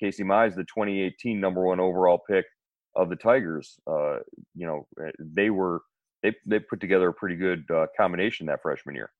Casey 0.00 0.24
Mize, 0.24 0.54
the 0.54 0.64
2018 0.64 1.40
number 1.40 1.64
one 1.64 1.80
overall 1.80 2.20
pick 2.28 2.44
of 2.96 3.08
the 3.08 3.16
Tigers. 3.16 3.78
Uh, 3.86 4.18
you 4.54 4.66
know, 4.66 4.86
they 5.18 5.50
were 5.50 5.82
they 6.22 6.34
they 6.46 6.58
put 6.58 6.80
together 6.80 7.08
a 7.08 7.14
pretty 7.14 7.36
good 7.36 7.64
uh, 7.70 7.86
combination 7.96 8.46
that 8.46 8.62
freshman 8.62 8.94
year. 8.94 9.10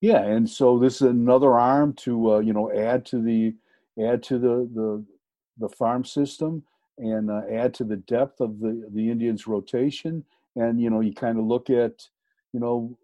Yeah, 0.00 0.22
and 0.22 0.48
so 0.48 0.78
this 0.78 0.96
is 0.96 1.02
another 1.02 1.58
arm 1.58 1.92
to 1.94 2.34
uh, 2.34 2.38
you 2.38 2.52
know 2.52 2.72
add 2.72 3.04
to 3.06 3.20
the 3.20 3.54
add 4.02 4.22
to 4.24 4.38
the 4.38 4.68
the 4.74 5.04
the 5.58 5.68
farm 5.68 6.04
system 6.04 6.62
and 6.98 7.30
uh, 7.30 7.42
add 7.50 7.74
to 7.74 7.84
the 7.84 7.96
depth 7.96 8.40
of 8.40 8.60
the 8.60 8.88
the 8.92 9.10
Indians 9.10 9.46
rotation. 9.46 10.24
And 10.56 10.80
you 10.80 10.90
know 10.90 11.00
you 11.00 11.14
kind 11.14 11.38
of 11.38 11.44
look 11.44 11.70
at 11.70 11.92
you 12.52 12.60
know 12.60 12.96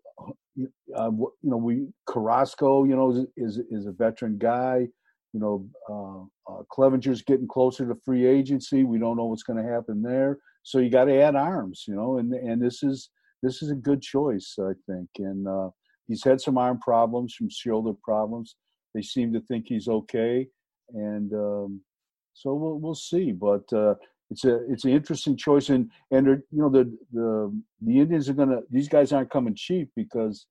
uh, 0.96 1.10
you 1.10 1.32
know 1.42 1.56
we 1.56 1.88
Carrasco 2.06 2.84
you 2.84 2.96
know 2.96 3.10
is 3.10 3.26
is, 3.36 3.60
is 3.70 3.86
a 3.86 3.92
veteran 3.92 4.38
guy. 4.38 4.88
You 5.32 5.40
know 5.40 5.68
uh, 5.90 6.52
uh, 6.52 6.62
Clevinger's 6.70 7.22
getting 7.22 7.48
closer 7.48 7.86
to 7.86 7.94
free 8.04 8.26
agency. 8.26 8.84
We 8.84 8.98
don't 8.98 9.16
know 9.16 9.26
what's 9.26 9.42
going 9.42 9.62
to 9.62 9.70
happen 9.70 10.02
there. 10.02 10.38
So 10.62 10.78
you 10.78 10.90
got 10.90 11.04
to 11.04 11.20
add 11.20 11.36
arms, 11.36 11.84
you 11.86 11.94
know, 11.94 12.18
and 12.18 12.32
and 12.32 12.60
this 12.60 12.82
is 12.82 13.10
this 13.42 13.62
is 13.62 13.70
a 13.70 13.74
good 13.74 14.00
choice, 14.00 14.56
I 14.58 14.72
think. 14.88 15.08
And 15.18 15.46
uh, 15.46 15.68
he's 16.08 16.24
had 16.24 16.40
some 16.40 16.56
arm 16.56 16.78
problems, 16.78 17.36
some 17.38 17.50
shoulder 17.50 17.92
problems. 18.02 18.56
They 18.94 19.02
seem 19.02 19.32
to 19.34 19.40
think 19.40 19.66
he's 19.68 19.88
okay, 19.88 20.48
and 20.94 21.32
um, 21.34 21.80
so 22.34 22.54
we'll 22.54 22.78
we'll 22.78 22.94
see. 22.94 23.32
But 23.32 23.72
uh, 23.72 23.94
it's 24.30 24.44
a 24.44 24.70
it's 24.70 24.84
an 24.84 24.90
interesting 24.90 25.36
choice, 25.36 25.70
and 25.70 25.90
and 26.10 26.26
they're- 26.26 26.44
you 26.50 26.60
know 26.62 26.68
the 26.68 26.84
the 27.12 27.62
the 27.80 27.98
Indians 28.00 28.28
are 28.28 28.34
gonna 28.34 28.60
these 28.70 28.88
guys 28.88 29.12
aren't 29.12 29.30
coming 29.30 29.54
cheap 29.54 29.90
because 29.96 30.46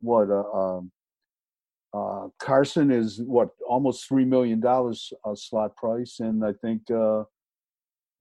what 0.00 0.30
uh, 0.30 0.50
um, 0.52 0.90
uh, 1.92 2.28
Carson 2.38 2.90
is 2.90 3.20
what 3.22 3.50
almost 3.68 4.06
three 4.06 4.24
million 4.24 4.60
dollars 4.60 5.12
uh, 5.24 5.34
slot 5.34 5.76
price, 5.76 6.20
and 6.20 6.44
I 6.44 6.52
think. 6.62 6.90
Uh, 6.90 7.24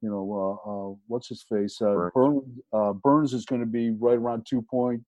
you 0.02 0.12
know, 0.12 0.60
uh, 0.68 0.70
uh, 0.70 0.96
what's 1.08 1.30
his 1.30 1.42
face? 1.50 1.82
Uh, 1.82 1.96
Burns. 1.96 2.12
Burns, 2.14 2.44
uh, 2.74 2.94
Burns 2.94 3.34
is 3.34 3.46
going 3.46 3.62
to 3.62 3.66
be 3.66 3.90
right 3.92 4.18
around 4.18 4.46
two 4.48 4.62
point, 4.70 5.02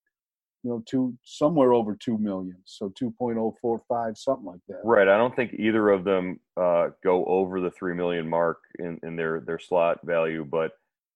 you 0.68 0.74
know, 0.74 0.84
two 0.86 1.18
somewhere 1.24 1.72
over 1.72 1.96
two 1.96 2.18
million, 2.18 2.58
so 2.66 2.90
two 2.90 3.10
point 3.10 3.38
oh 3.38 3.56
four 3.62 3.82
five, 3.88 4.18
something 4.18 4.46
like 4.46 4.60
that. 4.68 4.82
Right. 4.84 5.08
I 5.08 5.16
don't 5.16 5.34
think 5.34 5.54
either 5.54 5.90
of 5.90 6.04
them 6.04 6.42
uh, 6.58 6.90
go 7.02 7.24
over 7.24 7.62
the 7.62 7.72
three 7.72 7.94
million 7.94 8.28
mark 8.28 8.58
in, 8.80 9.00
in 9.02 9.16
their 9.16 9.40
their 9.40 9.60
slot 9.60 10.00
value, 10.04 10.44
but 10.44 10.74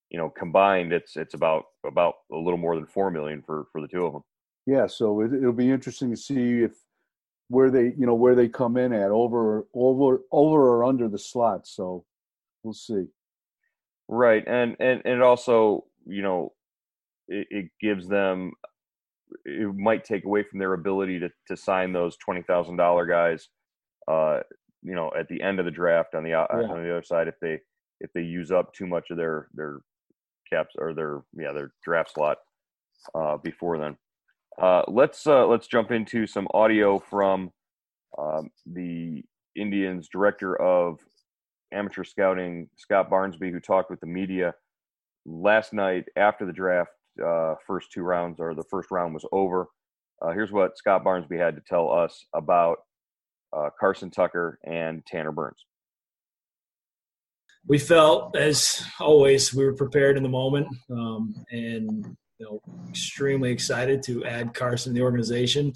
you 0.10 0.18
know, 0.18 0.30
combined, 0.30 0.94
it's 0.94 1.18
it's 1.18 1.34
about 1.34 1.66
about 1.86 2.14
a 2.32 2.38
little 2.38 2.58
more 2.58 2.76
than 2.76 2.86
four 2.86 3.12
million 3.12 3.42
for 3.42 3.66
for 3.74 3.82
the 3.82 3.90
two 3.90 4.06
of 4.06 4.14
them. 4.14 4.24
Yeah, 4.66 4.88
so 4.88 5.20
it, 5.20 5.34
it'll 5.34 5.52
be 5.52 5.70
interesting 5.70 6.12
to 6.12 6.18
see 6.18 6.62
if 6.62 6.72
where 7.50 7.70
they, 7.70 7.94
you 7.98 8.06
know, 8.06 8.16
where 8.16 8.36
they 8.36 8.48
come 8.48 8.78
in 8.78 8.94
at 8.94 9.12
over, 9.12 9.66
over, 9.74 10.22
over 10.32 10.70
or 10.70 10.86
under 10.86 11.10
the 11.10 11.20
slot. 11.20 11.68
So 11.68 12.06
we'll 12.64 12.74
see. 12.74 13.08
Right, 14.08 14.46
and 14.48 14.78
and 14.80 15.02
and 15.04 15.22
also, 15.22 15.84
you 16.06 16.22
know, 16.22 16.54
it, 17.28 17.48
it 17.50 17.72
gives 17.82 18.08
them. 18.08 18.54
It 19.46 19.76
might 19.76 20.04
take 20.04 20.26
away 20.26 20.44
from 20.44 20.60
their 20.60 20.74
ability 20.74 21.20
to 21.20 21.30
to 21.48 21.58
sign 21.58 21.94
those 21.94 22.18
twenty 22.18 22.42
thousand 22.42 22.78
dollar 22.78 23.06
guys. 23.06 23.50
Uh, 24.08 24.40
you 24.84 24.96
know, 24.96 25.12
at 25.18 25.28
the 25.28 25.42
end 25.42 25.60
of 25.60 25.66
the 25.66 25.72
draft 25.72 26.16
on 26.16 26.24
the 26.24 26.32
Yeah. 26.32 26.46
on 26.52 26.84
the 26.84 26.92
other 26.92 27.04
side, 27.04 27.28
if 27.28 27.36
they 27.42 27.60
if 28.00 28.12
they 28.14 28.22
use 28.22 28.52
up 28.52 28.74
too 28.74 28.88
much 28.88 29.10
of 29.12 29.18
their 29.18 29.48
their 29.54 29.80
caps 30.52 30.76
or 30.78 30.94
their 30.94 31.22
yeah 31.38 31.54
their 31.54 31.72
draft 31.84 32.14
slot 32.14 32.38
uh, 33.16 33.38
before 33.38 33.78
then. 33.78 33.98
Uh, 34.62 34.84
let's 34.88 35.26
uh, 35.28 35.46
let's 35.48 35.68
jump 35.68 35.92
into 35.92 36.28
some 36.28 36.48
audio 36.54 37.00
from 37.00 37.52
um, 38.18 38.50
the 38.66 39.24
Indians 39.56 40.10
director 40.10 40.60
of 40.62 41.00
amateur 41.74 42.04
scouting, 42.04 42.70
Scott 42.76 43.10
Barnsby, 43.10 43.52
who 43.52 43.60
talked 43.60 43.90
with 43.90 44.00
the 44.02 44.08
media 44.08 44.54
last 45.26 45.74
night 45.74 46.06
after 46.18 46.46
the 46.46 46.52
draft. 46.54 46.92
Uh, 47.22 47.56
first 47.66 47.92
two 47.92 48.04
rounds 48.04 48.40
or 48.40 48.54
the 48.54 48.64
first 48.70 48.92
round 48.92 49.14
was 49.14 49.26
over. 49.32 49.68
Uh, 50.22 50.32
here's 50.32 50.52
what 50.52 50.78
Scott 50.78 51.04
Barnsby 51.04 51.38
had 51.38 51.56
to 51.56 51.62
tell 51.68 51.92
us 51.92 52.26
about 52.34 52.78
uh, 53.56 53.70
Carson 53.80 54.12
Tucker 54.12 54.60
and 54.66 55.06
Tanner 55.06 55.32
Burns. 55.32 55.66
we 57.68 57.78
felt, 57.78 58.36
as 58.36 58.84
always, 59.00 59.54
we 59.54 59.66
were 59.66 59.74
prepared 59.74 60.18
in 60.18 60.24
the 60.24 60.30
moment, 60.30 60.68
um, 60.90 61.36
and 61.52 62.06
you 62.40 62.46
know, 62.46 62.62
extremely 62.90 63.52
excited 63.52 64.02
to 64.04 64.26
add 64.26 64.54
Carson 64.54 64.94
to 64.94 65.00
the 65.00 65.04
organization. 65.04 65.74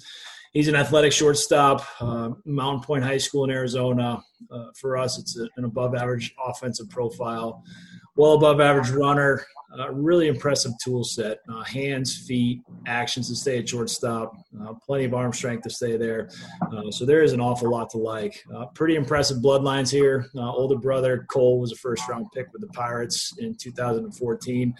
He's 0.52 0.68
an 0.68 0.74
athletic 0.74 1.12
shortstop, 1.12 1.86
uh, 2.00 2.30
Mountain 2.44 2.82
Pointe 2.82 3.04
High 3.04 3.18
School 3.18 3.44
in 3.44 3.50
Arizona. 3.50 4.22
Uh, 4.50 4.66
for 4.74 4.96
us, 4.96 5.18
it's 5.18 5.38
a, 5.38 5.48
an 5.56 5.64
above-average 5.64 6.34
offensive 6.44 6.88
profile, 6.88 7.62
well 8.16 8.32
above 8.32 8.60
average 8.60 8.90
runner. 8.90 9.46
Uh, 9.78 9.92
really 9.92 10.28
impressive 10.28 10.72
tool 10.82 11.04
set, 11.04 11.38
uh, 11.52 11.62
hands, 11.64 12.16
feet, 12.26 12.62
actions 12.86 13.28
to 13.28 13.34
stay 13.34 13.58
at 13.58 13.68
shortstop, 13.68 14.32
uh, 14.62 14.72
plenty 14.74 15.04
of 15.04 15.12
arm 15.12 15.32
strength 15.32 15.62
to 15.62 15.70
stay 15.70 15.96
there. 15.96 16.30
Uh, 16.72 16.90
so 16.90 17.04
there 17.04 17.22
is 17.22 17.32
an 17.32 17.40
awful 17.40 17.70
lot 17.70 17.90
to 17.90 17.98
like. 17.98 18.42
Uh, 18.54 18.66
pretty 18.66 18.94
impressive 18.94 19.38
bloodlines 19.38 19.90
here. 19.90 20.26
Uh, 20.34 20.50
older 20.50 20.76
brother 20.76 21.26
Cole 21.30 21.60
was 21.60 21.72
a 21.72 21.76
first 21.76 22.08
round 22.08 22.26
pick 22.32 22.50
with 22.52 22.62
the 22.62 22.68
Pirates 22.68 23.36
in 23.38 23.54
2014. 23.56 24.62
And 24.62 24.74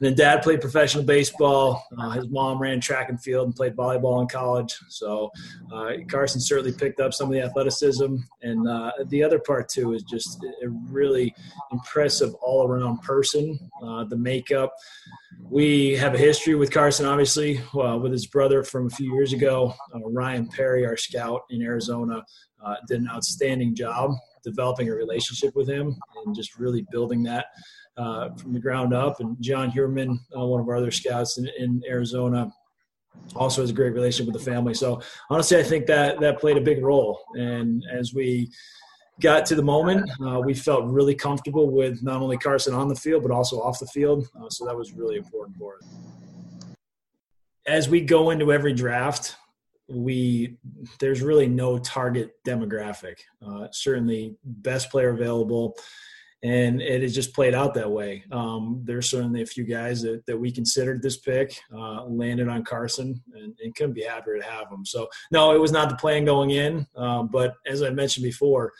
then 0.00 0.14
dad 0.14 0.42
played 0.42 0.60
professional 0.60 1.04
baseball. 1.04 1.86
His 2.14 2.28
mom 2.28 2.60
ran 2.60 2.80
track 2.80 3.10
and 3.10 3.22
field 3.22 3.46
and 3.46 3.54
played 3.54 3.76
volleyball 3.76 4.20
in 4.20 4.26
college. 4.26 4.76
So 4.88 5.30
Carson 6.08 6.40
certainly 6.40 6.72
picked 6.72 6.98
up 6.98 7.14
some 7.14 7.28
of 7.28 7.32
the 7.32 7.40
athleticism. 7.40 8.16
And 8.42 8.66
the 9.08 9.22
other 9.22 9.38
part, 9.38 9.68
too, 9.68 9.94
is 9.94 10.02
just 10.02 10.42
a 10.42 10.68
really 10.68 11.32
impressive 11.70 12.34
all 12.42 12.64
around 12.74 13.00
person. 13.02 13.58
Uh, 13.82 14.04
the 14.04 14.16
makeup. 14.16 14.72
We 15.50 15.92
have 15.92 16.14
a 16.14 16.18
history 16.18 16.54
with 16.54 16.70
Carson, 16.70 17.06
obviously, 17.06 17.60
uh, 17.74 17.98
with 17.98 18.12
his 18.12 18.26
brother 18.26 18.62
from 18.62 18.86
a 18.86 18.90
few 18.90 19.12
years 19.14 19.32
ago. 19.32 19.74
Uh, 19.94 20.00
Ryan 20.10 20.48
Perry, 20.48 20.86
our 20.86 20.96
scout 20.96 21.42
in 21.50 21.62
Arizona, 21.62 22.22
uh, 22.64 22.76
did 22.88 23.00
an 23.00 23.08
outstanding 23.08 23.74
job 23.74 24.12
developing 24.42 24.88
a 24.88 24.94
relationship 24.94 25.54
with 25.56 25.68
him 25.68 25.96
and 26.24 26.34
just 26.34 26.58
really 26.58 26.86
building 26.90 27.22
that 27.22 27.46
uh, 27.96 28.30
from 28.34 28.52
the 28.52 28.60
ground 28.60 28.92
up. 28.92 29.20
And 29.20 29.36
John 29.40 29.70
Huerman, 29.70 30.18
one 30.32 30.60
of 30.60 30.68
our 30.68 30.76
other 30.76 30.90
scouts 30.90 31.38
in, 31.38 31.48
in 31.58 31.82
Arizona, 31.88 32.52
also 33.36 33.60
has 33.60 33.70
a 33.70 33.74
great 33.74 33.94
relationship 33.94 34.32
with 34.32 34.42
the 34.42 34.50
family. 34.50 34.74
So 34.74 35.00
honestly, 35.30 35.58
I 35.58 35.62
think 35.62 35.86
that 35.86 36.20
that 36.20 36.40
played 36.40 36.56
a 36.56 36.60
big 36.60 36.82
role. 36.82 37.20
And 37.34 37.82
as 37.92 38.12
we 38.12 38.50
got 39.20 39.46
to 39.46 39.54
the 39.54 39.62
moment, 39.62 40.10
uh, 40.26 40.40
we 40.40 40.54
felt 40.54 40.84
really 40.86 41.14
comfortable 41.14 41.70
with 41.70 42.02
not 42.02 42.20
only 42.20 42.36
Carson 42.36 42.74
on 42.74 42.88
the 42.88 42.96
field, 42.96 43.22
but 43.22 43.30
also 43.32 43.60
off 43.60 43.78
the 43.78 43.86
field. 43.86 44.28
Uh, 44.40 44.48
so 44.48 44.64
that 44.66 44.76
was 44.76 44.92
really 44.92 45.16
important 45.16 45.56
for 45.56 45.76
us. 45.76 46.76
As 47.66 47.88
we 47.88 48.00
go 48.00 48.30
into 48.30 48.52
every 48.52 48.74
draft, 48.74 49.36
we 49.88 50.56
there's 50.98 51.22
really 51.22 51.46
no 51.46 51.78
target 51.78 52.34
demographic. 52.46 53.16
Uh, 53.46 53.68
certainly, 53.70 54.36
best 54.44 54.90
player 54.90 55.10
available, 55.10 55.76
and 56.42 56.82
it 56.82 57.02
has 57.02 57.14
just 57.14 57.34
played 57.34 57.54
out 57.54 57.74
that 57.74 57.90
way. 57.90 58.24
Um, 58.32 58.82
there's 58.84 59.10
certainly 59.10 59.42
a 59.42 59.46
few 59.46 59.64
guys 59.64 60.02
that, 60.02 60.24
that 60.26 60.38
we 60.38 60.50
considered 60.50 61.02
this 61.02 61.18
pick 61.18 61.58
uh, 61.74 62.04
landed 62.04 62.48
on 62.48 62.64
Carson, 62.64 63.22
and, 63.34 63.54
and 63.62 63.74
couldn't 63.74 63.94
be 63.94 64.02
happier 64.02 64.38
to 64.38 64.44
have 64.44 64.70
him. 64.70 64.84
So, 64.84 65.08
no, 65.30 65.54
it 65.54 65.60
was 65.60 65.72
not 65.72 65.88
the 65.88 65.96
plan 65.96 66.24
going 66.24 66.50
in, 66.50 66.86
um, 66.96 67.28
but 67.28 67.54
as 67.66 67.82
I 67.82 67.90
mentioned 67.90 68.24
before, 68.24 68.72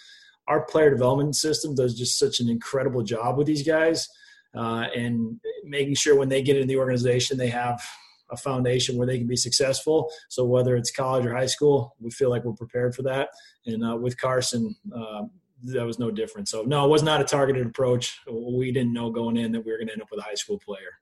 our 0.48 0.64
player 0.66 0.90
development 0.90 1.36
system 1.36 1.74
does 1.74 1.96
just 1.96 2.18
such 2.18 2.40
an 2.40 2.48
incredible 2.48 3.02
job 3.02 3.36
with 3.36 3.46
these 3.46 3.66
guys, 3.66 4.08
uh, 4.54 4.86
and 4.94 5.40
making 5.64 5.94
sure 5.94 6.16
when 6.16 6.28
they 6.28 6.42
get 6.42 6.56
in 6.56 6.68
the 6.68 6.76
organization, 6.76 7.36
they 7.36 7.48
have 7.48 7.82
a 8.30 8.36
foundation 8.36 8.96
where 8.96 9.06
they 9.06 9.18
can 9.18 9.26
be 9.26 9.36
successful. 9.36 10.10
So 10.28 10.44
whether 10.44 10.76
it's 10.76 10.90
college 10.90 11.26
or 11.26 11.34
high 11.34 11.46
school, 11.46 11.94
we 12.00 12.10
feel 12.10 12.30
like 12.30 12.44
we're 12.44 12.52
prepared 12.52 12.94
for 12.94 13.02
that. 13.02 13.28
And 13.66 13.84
uh, 13.84 13.96
with 13.96 14.18
Carson, 14.18 14.74
uh, 14.94 15.24
that 15.64 15.84
was 15.84 15.98
no 15.98 16.10
different. 16.10 16.48
So 16.48 16.62
no, 16.62 16.84
it 16.84 16.88
was 16.88 17.02
not 17.02 17.20
a 17.20 17.24
targeted 17.24 17.66
approach. 17.66 18.18
We 18.30 18.72
didn't 18.72 18.92
know 18.92 19.10
going 19.10 19.36
in 19.36 19.52
that 19.52 19.64
we 19.64 19.72
were 19.72 19.78
going 19.78 19.88
to 19.88 19.92
end 19.92 20.02
up 20.02 20.10
with 20.10 20.20
a 20.20 20.24
high 20.24 20.34
school 20.34 20.58
player. 20.58 20.98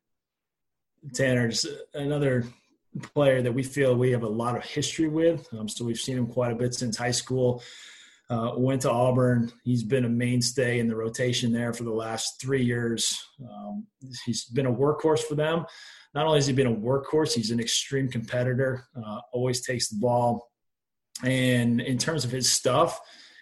Tanner's 1.14 1.66
another 1.94 2.44
player 3.14 3.42
that 3.42 3.52
we 3.52 3.62
feel 3.62 3.94
we 3.94 4.12
have 4.12 4.22
a 4.22 4.28
lot 4.28 4.56
of 4.56 4.64
history 4.64 5.08
with. 5.08 5.48
Um, 5.52 5.68
so 5.68 5.84
we've 5.84 5.98
seen 5.98 6.18
him 6.18 6.26
quite 6.26 6.52
a 6.52 6.54
bit 6.56 6.74
since 6.74 6.96
high 6.96 7.10
school. 7.10 7.62
Uh, 8.32 8.54
went 8.56 8.80
to 8.80 8.90
Auburn. 8.90 9.52
He's 9.62 9.84
been 9.84 10.06
a 10.06 10.08
mainstay 10.08 10.78
in 10.78 10.88
the 10.88 10.96
rotation 10.96 11.52
there 11.52 11.74
for 11.74 11.84
the 11.84 11.92
last 11.92 12.40
three 12.40 12.64
years. 12.64 13.22
Um, 13.46 13.86
he's 14.24 14.46
been 14.46 14.64
a 14.64 14.72
workhorse 14.72 15.20
for 15.20 15.34
them. 15.34 15.66
Not 16.14 16.24
only 16.24 16.38
has 16.38 16.46
he 16.46 16.54
been 16.54 16.66
a 16.66 16.74
workhorse, 16.74 17.34
he's 17.34 17.50
an 17.50 17.60
extreme 17.60 18.08
competitor. 18.08 18.86
Uh, 18.96 19.18
always 19.32 19.60
takes 19.60 19.90
the 19.90 19.98
ball. 20.00 20.50
And 21.22 21.82
in 21.82 21.98
terms 21.98 22.24
of 22.24 22.30
his 22.30 22.50
stuff, 22.50 22.98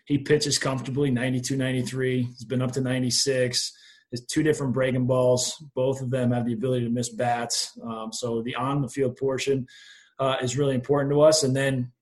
he 0.07 0.19
pitches 0.19 0.59
comfortably 0.59 1.13
92, 1.13 1.57
93. 1.57 2.23
He's 2.25 2.45
been 2.45 2.61
up 2.61 2.73
to 2.73 2.81
96 2.81 3.73
is 4.13 4.27
two 4.27 4.43
different 4.43 4.73
breaking 4.73 5.07
balls. 5.07 5.55
Both 5.75 6.01
of 6.01 6.11
them 6.11 6.33
have 6.33 6.47
the 6.47 6.53
ability 6.53 6.85
to 6.85 6.91
miss 6.91 7.11
bats. 7.11 7.79
Um, 7.83 8.13
so 8.13 8.43
the 8.43 8.57
on 8.57 8.83
the 8.83 8.89
field 8.89 9.17
portion 9.17 9.67
uh, 10.19 10.37
is 10.43 10.59
really 10.59 10.75
important 10.75 11.13
to 11.13 11.21
us. 11.21 11.43
And 11.43 11.55
then 11.55 11.93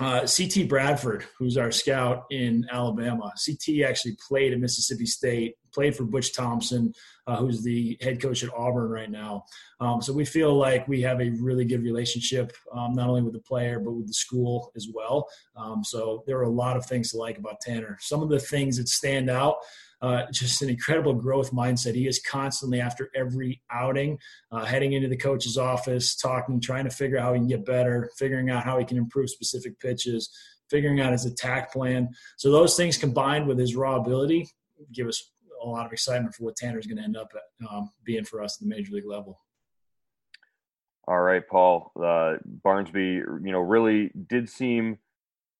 uh, 0.00 0.26
CT 0.26 0.68
Bradford, 0.68 1.24
who's 1.38 1.56
our 1.56 1.70
scout 1.70 2.24
in 2.30 2.66
Alabama. 2.70 3.32
CT 3.44 3.82
actually 3.86 4.16
played 4.26 4.52
at 4.52 4.58
Mississippi 4.58 5.04
State, 5.04 5.56
played 5.72 5.94
for 5.94 6.04
Butch 6.04 6.34
Thompson, 6.34 6.94
uh, 7.26 7.36
who's 7.36 7.62
the 7.62 7.98
head 8.00 8.20
coach 8.20 8.42
at 8.42 8.52
Auburn 8.54 8.90
right 8.90 9.10
now. 9.10 9.44
Um, 9.80 10.00
so 10.00 10.12
we 10.12 10.24
feel 10.24 10.54
like 10.54 10.88
we 10.88 11.02
have 11.02 11.20
a 11.20 11.30
really 11.40 11.66
good 11.66 11.82
relationship, 11.82 12.52
um, 12.72 12.94
not 12.94 13.08
only 13.08 13.22
with 13.22 13.34
the 13.34 13.40
player, 13.40 13.78
but 13.78 13.92
with 13.92 14.06
the 14.06 14.14
school 14.14 14.72
as 14.76 14.88
well. 14.92 15.28
Um, 15.56 15.84
so 15.84 16.24
there 16.26 16.38
are 16.38 16.44
a 16.44 16.50
lot 16.50 16.76
of 16.76 16.86
things 16.86 17.10
to 17.10 17.18
like 17.18 17.38
about 17.38 17.60
Tanner. 17.60 17.98
Some 18.00 18.22
of 18.22 18.30
the 18.30 18.40
things 18.40 18.78
that 18.78 18.88
stand 18.88 19.28
out 19.28 19.56
uh, 20.02 20.24
just 20.32 20.60
an 20.62 20.68
incredible 20.68 21.14
growth 21.14 21.52
mindset. 21.52 21.94
He 21.94 22.06
is 22.06 22.20
constantly 22.20 22.80
after 22.80 23.10
every 23.14 23.62
outing, 23.70 24.18
uh, 24.50 24.64
heading 24.64 24.92
into 24.92 25.08
the 25.08 25.16
coach's 25.16 25.56
office, 25.56 26.16
talking, 26.16 26.60
trying 26.60 26.84
to 26.84 26.90
figure 26.90 27.18
out 27.18 27.24
how 27.24 27.32
he 27.34 27.38
can 27.40 27.48
get 27.48 27.64
better, 27.64 28.10
figuring 28.18 28.50
out 28.50 28.64
how 28.64 28.78
he 28.78 28.84
can 28.84 28.98
improve 28.98 29.30
specific 29.30 29.78
pitches, 29.78 30.30
figuring 30.68 31.00
out 31.00 31.12
his 31.12 31.24
attack 31.24 31.72
plan. 31.72 32.08
So 32.36 32.50
those 32.50 32.76
things 32.76 32.98
combined 32.98 33.46
with 33.46 33.58
his 33.58 33.76
raw 33.76 33.96
ability 33.96 34.48
give 34.92 35.06
us 35.06 35.30
a 35.62 35.68
lot 35.68 35.86
of 35.86 35.92
excitement 35.92 36.34
for 36.34 36.44
what 36.44 36.56
Tanner's 36.56 36.86
going 36.86 36.98
to 36.98 37.04
end 37.04 37.16
up 37.16 37.32
at, 37.34 37.68
um, 37.68 37.90
being 38.04 38.24
for 38.24 38.42
us 38.42 38.56
at 38.56 38.60
the 38.60 38.74
major 38.74 38.92
league 38.92 39.06
level. 39.06 39.38
All 41.06 41.20
right, 41.20 41.46
Paul. 41.46 41.92
Uh, 41.96 42.36
Barnsby, 42.64 43.16
you 43.44 43.52
know, 43.52 43.60
really 43.60 44.10
did 44.28 44.48
seem 44.48 44.98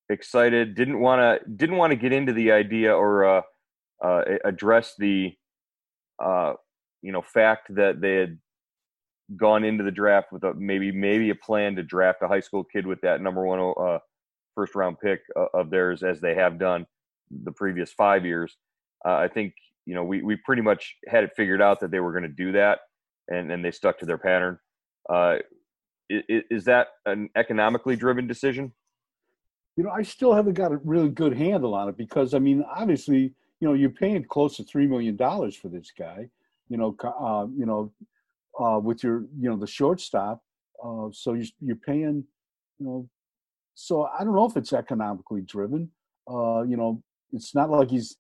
excited. 0.09 0.75
Didn't 0.75 1.01
want 1.01 1.21
to 1.21 1.51
didn't 1.51 1.77
want 1.77 1.91
to 1.91 1.97
get 1.97 2.13
into 2.13 2.33
the 2.33 2.53
idea 2.53 2.95
or 2.95 3.25
uh, 3.25 3.43
uh, 4.03 4.23
address 4.45 4.95
the 4.99 5.33
uh, 6.23 6.55
you 7.03 7.13
know 7.13 7.23
fact 7.23 7.75
that 7.75 8.01
they 8.01 8.17
had 8.17 8.39
gone 9.37 9.65
into 9.65 9.85
the 9.85 9.91
draft 9.91 10.33
with 10.33 10.45
a 10.45 10.55
maybe 10.55 10.93
maybe 10.93 11.31
a 11.31 11.35
plan 11.35 11.77
to 11.77 11.83
draft 11.83 12.23
a 12.23 12.29
high 12.29 12.41
school 12.41 12.65
kid 12.65 12.87
with 12.87 13.01
that 13.01 13.21
number 13.21 13.47
one 13.47 13.73
uh, 13.81 13.99
first 14.55 14.75
round 14.75 14.99
pick 15.01 15.21
uh, 15.37 15.47
of 15.55 15.71
theirs 15.71 16.03
as 16.03 16.21
they 16.21 16.35
have 16.35 16.59
done 16.59 16.87
the 17.45 17.53
previous 17.53 17.93
five 17.93 18.27
years. 18.27 18.57
Uh, 19.07 19.15
I 19.15 19.29
think 19.29 19.55
you 19.87 19.95
know 19.95 20.05
we 20.05 20.23
we 20.23 20.37
pretty 20.37 20.63
much 20.63 20.97
had 21.07 21.25
it 21.25 21.33
figured 21.37 21.63
out 21.63 21.81
that 21.81 21.91
they 21.91 22.01
were 22.01 22.13
going 22.13 22.25
to 22.25 22.29
do 22.29 22.53
that, 22.53 22.81
and 23.29 23.51
and 23.51 23.65
they 23.65 23.71
stuck 23.71 23.99
to 23.99 24.07
their 24.07 24.19
pattern. 24.19 24.59
Uh, 25.09 25.37
is, 26.09 26.43
is 26.51 26.65
that 26.65 26.89
an 27.07 27.31
economically 27.37 27.97
driven 27.97 28.27
decision? 28.27 28.73
You 29.77 29.85
know, 29.85 29.91
I 29.91 30.03
still 30.03 30.35
haven't 30.35 30.53
got 30.53 30.73
a 30.73 30.77
really 30.85 31.09
good 31.09 31.35
handle 31.35 31.75
on 31.75 31.89
it 31.89 31.97
because 31.97 32.35
I 32.35 32.39
mean, 32.39 32.65
obviously 32.71 33.35
you 33.63 33.69
know, 33.69 33.75
you're 33.75 33.91
paying 33.91 34.25
close 34.25 34.57
to 34.57 34.65
three 34.65 34.89
million 34.89 35.15
dollars 35.15 35.55
for 35.55 35.69
this 35.69 35.93
guy. 35.97 36.29
You 36.69 36.79
know, 36.79 36.97
uh, 37.05 37.47
you 37.57 37.65
know, 37.65 37.93
uh, 38.59 38.81
with 38.81 39.05
your, 39.05 39.21
you 39.39 39.49
know, 39.49 39.57
the 39.57 39.69
shortstop. 39.69 40.43
Uh, 40.85 41.11
so 41.13 41.35
you're, 41.35 41.47
you're 41.61 41.77
paying, 41.77 42.25
you 42.81 42.87
know, 42.87 43.09
so 43.75 44.09
I 44.19 44.25
don't 44.25 44.35
know 44.35 44.47
if 44.47 44.57
it's 44.57 44.73
economically 44.73 45.43
driven. 45.43 45.93
Uh, 46.29 46.63
you 46.63 46.77
know, 46.77 47.05
it's 47.33 47.55
not 47.55 47.71
like 47.71 47.89
he's, 47.89 48.17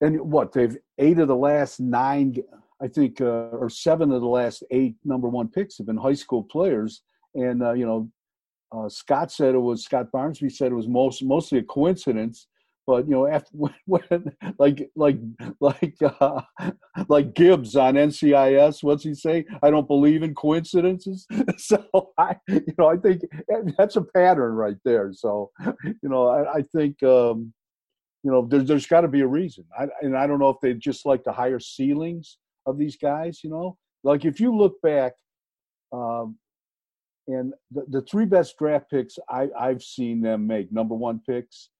and 0.00 0.20
what 0.20 0.52
they've 0.52 0.76
eight 0.98 1.18
of 1.18 1.26
the 1.26 1.34
last 1.34 1.80
nine, 1.80 2.36
I 2.80 2.86
think, 2.86 3.20
uh, 3.20 3.48
or 3.50 3.68
seven 3.68 4.12
of 4.12 4.20
the 4.20 4.28
last 4.28 4.62
eight 4.70 4.94
number 5.04 5.28
one 5.28 5.48
picks 5.48 5.76
have 5.78 5.88
been 5.88 5.96
high 5.96 6.14
school 6.14 6.44
players. 6.44 7.02
And 7.34 7.64
uh, 7.64 7.72
you 7.72 7.84
know, 7.84 8.08
uh, 8.70 8.88
Scott 8.88 9.32
said 9.32 9.56
it 9.56 9.58
was 9.58 9.82
Scott 9.84 10.12
Barnsby 10.14 10.52
said 10.52 10.70
it 10.70 10.76
was 10.76 10.86
most 10.86 11.24
mostly 11.24 11.58
a 11.58 11.64
coincidence 11.64 12.46
but 12.86 13.06
you 13.06 13.12
know 13.12 13.26
after 13.26 13.50
when, 13.86 14.36
like 14.58 14.90
like 14.96 15.18
like 15.60 15.94
uh, 16.02 16.42
like 17.08 17.34
gibbs 17.34 17.76
on 17.76 17.94
ncis 17.94 18.82
what's 18.82 19.04
he 19.04 19.14
say? 19.14 19.44
I 19.62 19.70
don't 19.70 19.86
believe 19.86 20.22
in 20.22 20.34
coincidences. 20.34 21.26
So 21.58 22.12
i 22.18 22.36
you 22.48 22.74
know 22.78 22.88
i 22.88 22.96
think 22.96 23.22
that's 23.78 23.96
a 23.96 24.02
pattern 24.02 24.54
right 24.54 24.76
there. 24.84 25.12
So 25.12 25.50
you 25.84 26.08
know 26.08 26.28
i, 26.28 26.58
I 26.58 26.62
think 26.74 27.02
um 27.02 27.52
you 28.22 28.30
know 28.30 28.46
there's 28.48 28.66
there's 28.66 28.86
got 28.86 29.02
to 29.02 29.08
be 29.08 29.20
a 29.20 29.26
reason. 29.26 29.64
I, 29.78 29.86
and 30.00 30.16
i 30.16 30.26
don't 30.26 30.38
know 30.38 30.50
if 30.50 30.60
they 30.60 30.74
just 30.74 31.06
like 31.06 31.24
the 31.24 31.32
higher 31.32 31.60
ceilings 31.60 32.38
of 32.66 32.78
these 32.78 32.96
guys 32.96 33.40
you 33.42 33.50
know? 33.50 33.76
Like 34.04 34.24
if 34.24 34.40
you 34.40 34.54
look 34.56 34.80
back 34.82 35.12
um 35.92 36.36
and 37.28 37.54
the, 37.70 37.84
the 37.88 38.02
three 38.02 38.24
best 38.24 38.58
draft 38.58 38.90
picks 38.90 39.18
I, 39.28 39.48
I've 39.58 39.82
seen 39.82 40.20
them 40.20 40.46
make 40.46 40.72
number 40.72 40.94
one 40.94 41.20
picks 41.24 41.70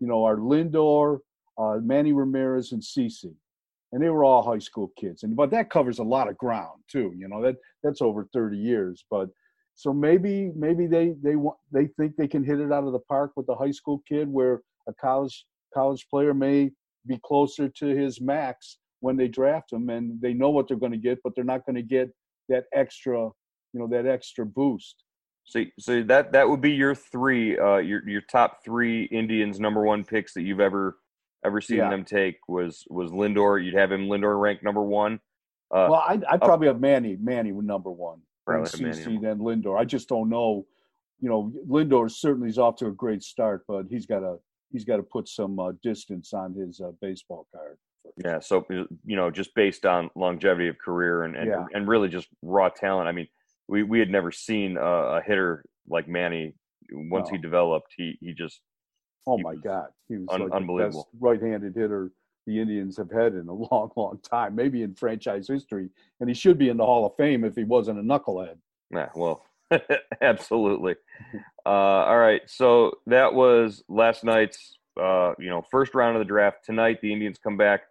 you 0.00 0.06
know, 0.06 0.24
are 0.24 0.36
Lindor, 0.36 1.18
uh, 1.58 1.76
Manny 1.82 2.12
Ramirez, 2.12 2.72
and 2.72 2.82
CC. 2.82 3.34
And 3.92 4.02
they 4.02 4.08
were 4.08 4.24
all 4.24 4.42
high 4.42 4.58
school 4.60 4.92
kids. 4.98 5.24
And 5.24 5.36
but 5.36 5.50
that 5.50 5.70
covers 5.70 5.98
a 5.98 6.04
lot 6.04 6.28
of 6.28 6.38
ground 6.38 6.80
too. 6.90 7.12
You 7.16 7.28
know, 7.28 7.42
that 7.42 7.56
that's 7.82 8.00
over 8.00 8.28
30 8.32 8.56
years. 8.56 9.04
But 9.10 9.28
so 9.74 9.92
maybe 9.92 10.52
maybe 10.54 10.86
they 10.86 11.14
they 11.22 11.36
want 11.36 11.58
they 11.72 11.86
think 11.98 12.16
they 12.16 12.28
can 12.28 12.44
hit 12.44 12.60
it 12.60 12.72
out 12.72 12.84
of 12.84 12.92
the 12.92 13.00
park 13.00 13.32
with 13.36 13.48
a 13.48 13.54
high 13.54 13.70
school 13.72 14.02
kid 14.08 14.28
where 14.28 14.62
a 14.88 14.94
college 14.94 15.44
college 15.74 16.06
player 16.08 16.34
may 16.34 16.70
be 17.06 17.18
closer 17.24 17.68
to 17.68 17.86
his 17.86 18.20
max 18.20 18.78
when 19.00 19.16
they 19.16 19.28
draft 19.28 19.72
him 19.72 19.88
and 19.88 20.20
they 20.20 20.34
know 20.34 20.50
what 20.50 20.68
they're 20.68 20.76
going 20.76 20.92
to 20.92 20.98
get, 20.98 21.18
but 21.24 21.34
they're 21.34 21.44
not 21.44 21.64
going 21.64 21.76
to 21.76 21.82
get 21.82 22.10
that 22.48 22.64
extra, 22.74 23.18
you 23.72 23.80
know, 23.80 23.88
that 23.88 24.06
extra 24.06 24.44
boost. 24.44 25.02
So, 25.50 25.64
so 25.80 26.02
that 26.04 26.30
that 26.30 26.48
would 26.48 26.60
be 26.60 26.70
your 26.70 26.94
three, 26.94 27.58
uh, 27.58 27.78
your 27.78 28.08
your 28.08 28.20
top 28.20 28.64
three 28.64 29.06
Indians 29.06 29.58
number 29.58 29.82
one 29.82 30.04
picks 30.04 30.32
that 30.34 30.42
you've 30.42 30.60
ever 30.60 30.98
ever 31.44 31.60
seen 31.60 31.78
yeah. 31.78 31.90
them 31.90 32.04
take 32.04 32.36
was 32.46 32.84
was 32.88 33.10
Lindor. 33.10 33.62
You'd 33.62 33.74
have 33.74 33.90
him 33.90 34.06
Lindor 34.06 34.40
ranked 34.40 34.62
number 34.62 34.82
one. 34.84 35.14
Uh, 35.74 35.88
well, 35.90 36.04
I'd, 36.08 36.22
I'd 36.26 36.40
probably 36.40 36.68
have 36.68 36.80
Manny 36.80 37.16
Manny 37.20 37.50
number 37.50 37.90
one. 37.90 38.20
Probably 38.46 38.70
CC 38.70 39.20
then 39.20 39.40
Lindor. 39.40 39.76
I 39.76 39.84
just 39.84 40.08
don't 40.08 40.28
know. 40.28 40.66
You 41.18 41.28
know, 41.28 41.52
Lindor 41.68 42.08
certainly 42.08 42.48
is 42.48 42.58
off 42.58 42.76
to 42.76 42.86
a 42.86 42.92
great 42.92 43.24
start, 43.24 43.64
but 43.66 43.86
he's 43.90 44.06
got 44.06 44.20
to 44.20 44.36
he's 44.70 44.84
got 44.84 44.98
to 44.98 45.02
put 45.02 45.28
some 45.28 45.58
uh, 45.58 45.72
distance 45.82 46.32
on 46.32 46.54
his 46.54 46.80
uh, 46.80 46.92
baseball 47.00 47.48
card. 47.52 47.76
Yeah, 48.24 48.38
so 48.38 48.64
you 48.70 49.16
know, 49.16 49.32
just 49.32 49.52
based 49.56 49.84
on 49.84 50.10
longevity 50.14 50.68
of 50.68 50.78
career 50.78 51.24
and 51.24 51.34
and, 51.34 51.48
yeah. 51.48 51.64
and 51.74 51.88
really 51.88 52.08
just 52.08 52.28
raw 52.40 52.68
talent. 52.68 53.08
I 53.08 53.12
mean, 53.12 53.26
we 53.70 53.84
we 53.84 53.98
had 54.00 54.10
never 54.10 54.32
seen 54.32 54.76
a, 54.76 54.82
a 54.82 55.22
hitter 55.22 55.64
like 55.88 56.08
Manny. 56.08 56.54
Once 56.92 57.28
no. 57.28 57.36
he 57.36 57.38
developed, 57.38 57.94
he 57.96 58.18
he 58.20 58.34
just 58.34 58.60
oh 59.26 59.36
he 59.36 59.42
my 59.42 59.54
god, 59.54 59.86
he 60.08 60.16
was 60.16 60.26
un- 60.30 60.42
like 60.42 60.52
unbelievable 60.52 61.08
right-handed 61.20 61.74
hitter 61.74 62.10
the 62.46 62.58
Indians 62.58 62.96
have 62.96 63.10
had 63.10 63.34
in 63.34 63.46
a 63.48 63.52
long, 63.70 63.90
long 63.96 64.18
time, 64.22 64.54
maybe 64.54 64.82
in 64.82 64.94
franchise 64.94 65.46
history. 65.46 65.88
And 66.18 66.28
he 66.28 66.34
should 66.34 66.58
be 66.58 66.68
in 66.68 66.76
the 66.76 66.84
Hall 66.84 67.06
of 67.06 67.12
Fame 67.16 67.44
if 67.44 67.54
he 67.54 67.64
wasn't 67.64 67.98
a 67.98 68.02
knucklehead. 68.02 68.56
Yeah, 68.90 69.08
well, 69.14 69.42
absolutely. 70.20 70.96
Uh, 71.66 72.08
all 72.08 72.18
right, 72.18 72.40
so 72.46 72.90
that 73.06 73.34
was 73.34 73.84
last 73.86 74.24
night's 74.24 74.78
uh, 74.98 75.34
you 75.38 75.50
know 75.50 75.62
first 75.70 75.94
round 75.94 76.16
of 76.16 76.20
the 76.20 76.24
draft. 76.24 76.64
Tonight, 76.64 76.98
the 77.02 77.12
Indians 77.12 77.38
come 77.38 77.58
back 77.58 77.82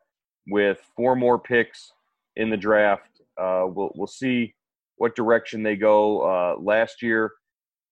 with 0.47 0.79
four 0.95 1.15
more 1.15 1.37
picks 1.37 1.93
in 2.35 2.49
the 2.49 2.57
draft. 2.57 3.21
Uh, 3.39 3.65
we'll 3.67 3.91
we'll 3.93 4.07
see 4.07 4.55
what 4.99 5.15
direction 5.15 5.63
they 5.63 5.75
go. 5.75 6.21
Uh, 6.21 6.61
last 6.61 7.01
year, 7.01 7.31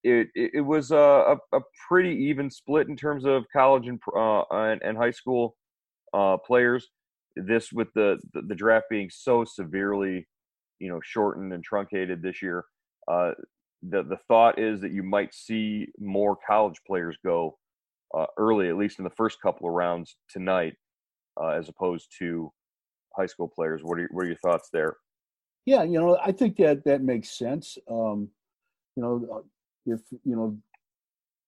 it, 0.04 0.28
it, 0.36 0.62
was 0.62 0.91
a, 0.91 1.38
a, 1.54 1.60
pretty 1.88 2.12
even 2.12 2.50
split 2.50 2.88
in 2.88 2.96
terms 2.96 3.26
of 3.26 3.46
college 3.52 3.88
and 3.88 4.00
uh, 4.15 4.43
and, 4.52 4.82
and, 4.84 4.98
high 4.98 5.12
school 5.12 5.56
uh, 6.13 6.38
players. 6.38 6.89
This 7.36 7.72
with 7.74 7.88
the, 7.96 8.20
the, 8.34 8.41
the 8.43 8.56
draft 8.56 8.86
being 8.89 9.10
so 9.10 9.43
severely, 9.43 10.28
you 10.80 10.89
know, 10.89 11.00
shortened 11.04 11.52
and 11.54 11.63
truncated 11.63 12.22
this 12.22 12.41
year. 12.41 12.65
Uh, 13.08 13.32
the 13.84 14.04
the 14.04 14.17
thought 14.28 14.60
is 14.60 14.82
that 14.82 14.91
you 14.91 15.04
might 15.04 15.34
see 15.34 15.88
more 16.00 16.38
college 16.48 16.80
players 16.86 17.17
go 17.26 17.58
uh, 18.15 18.26
early, 18.38 18.70
at 18.70 18.78
least 18.78 19.00
in 19.00 19.04
the 19.04 19.12
first 19.12 19.41
couple 19.41 19.67
of 19.67 19.74
rounds 19.74 20.17
tonight, 20.30 20.74
uh, 21.41 21.50
as 21.50 21.70
opposed 21.70 22.08
to 22.20 22.52
high 23.15 23.26
school 23.26 23.48
players. 23.48 23.82
What 23.84 23.98
are 23.98 24.02
your, 24.02 24.10
what 24.12 24.26
are 24.26 24.30
your 24.30 24.38
thoughts 24.38 24.70
there? 24.72 24.96
Yeah, 25.67 25.84
you 25.84 25.99
know, 25.99 26.17
I 26.23 26.32
think 26.32 26.56
that 26.58 26.86
that 26.86 27.03
makes 27.03 27.38
sense. 27.38 27.77
Um, 27.91 28.30
you 28.95 29.03
know, 29.03 29.27
uh, 29.30 29.41
if 29.86 29.99
you 30.23 30.34
know, 30.38 30.58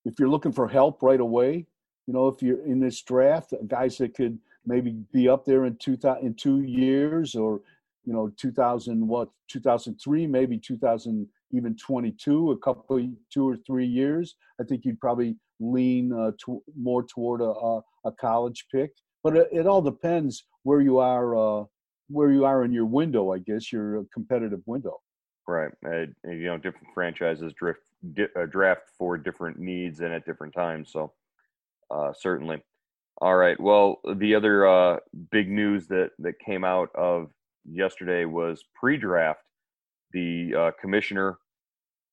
if 0.03 0.19
you're 0.19 0.27
looking 0.27 0.51
for 0.51 0.67
help 0.67 1.01
right 1.01 1.21
away, 1.21 1.65
you 2.05 2.13
know, 2.13 2.27
if 2.27 2.41
you're 2.41 2.65
in 2.65 2.82
this 2.82 3.01
draft, 3.01 3.53
guys 3.67 3.97
that 3.99 4.13
could 4.13 4.38
maybe 4.65 4.91
be 5.13 5.29
up 5.29 5.45
there 5.45 5.63
in 5.63 5.77
two 5.77 5.97
in 6.21 6.34
two 6.34 6.63
years 6.63 7.34
or 7.34 7.62
you 8.03 8.12
know 8.12 8.29
2000 8.38 9.08
what 9.08 9.29
2003 9.49 10.27
maybe 10.27 10.58
2000 10.58 11.27
even 11.51 11.75
22 11.75 12.51
a 12.51 12.58
couple 12.58 13.10
two 13.32 13.47
or 13.47 13.58
three 13.58 13.86
years 13.86 14.36
i 14.60 14.63
think 14.63 14.86
you'd 14.86 14.99
probably 14.99 15.36
lean 15.60 16.13
uh, 16.13 16.32
to, 16.43 16.62
more 16.79 17.03
toward 17.03 17.41
a, 17.41 17.79
a, 18.05 18.12
college 18.13 18.65
pick 18.71 18.91
but 19.23 19.36
it, 19.36 19.49
it, 19.51 19.67
all 19.67 19.82
depends 19.82 20.45
where 20.63 20.82
you 20.82 20.97
are 20.97 21.36
uh, 21.36 21.65
where 22.10 22.32
you 22.32 22.45
are 22.45 22.63
in 22.63 22.72
your 22.72 22.86
window 22.86 23.32
i 23.32 23.38
guess 23.38 23.72
your 23.72 24.06
competitive 24.13 24.62
window 24.65 25.00
right 25.48 25.72
uh, 25.86 26.06
you 26.26 26.45
know 26.45 26.58
different 26.58 26.88
franchises 26.93 27.54
drift 27.54 27.82
di- 28.13 28.28
uh, 28.36 28.45
draft 28.45 28.84
for 28.98 29.17
different 29.17 29.60
needs 29.60 30.02
and 30.02 30.13
at 30.13 30.26
different 30.26 30.54
times 30.54 30.91
so 30.91 31.13
uh, 31.91 32.12
certainly 32.13 32.62
all 33.22 33.36
right 33.36 33.60
well 33.60 34.00
the 34.15 34.36
other 34.36 34.67
uh, 34.67 34.98
big 35.32 35.50
news 35.50 35.88
that 35.88 36.12
that 36.19 36.39
came 36.39 36.63
out 36.63 36.89
of 36.95 37.30
yesterday 37.72 38.26
was 38.26 38.63
pre-draft. 38.76 39.41
The 40.12 40.54
uh, 40.56 40.72
commissioner 40.80 41.38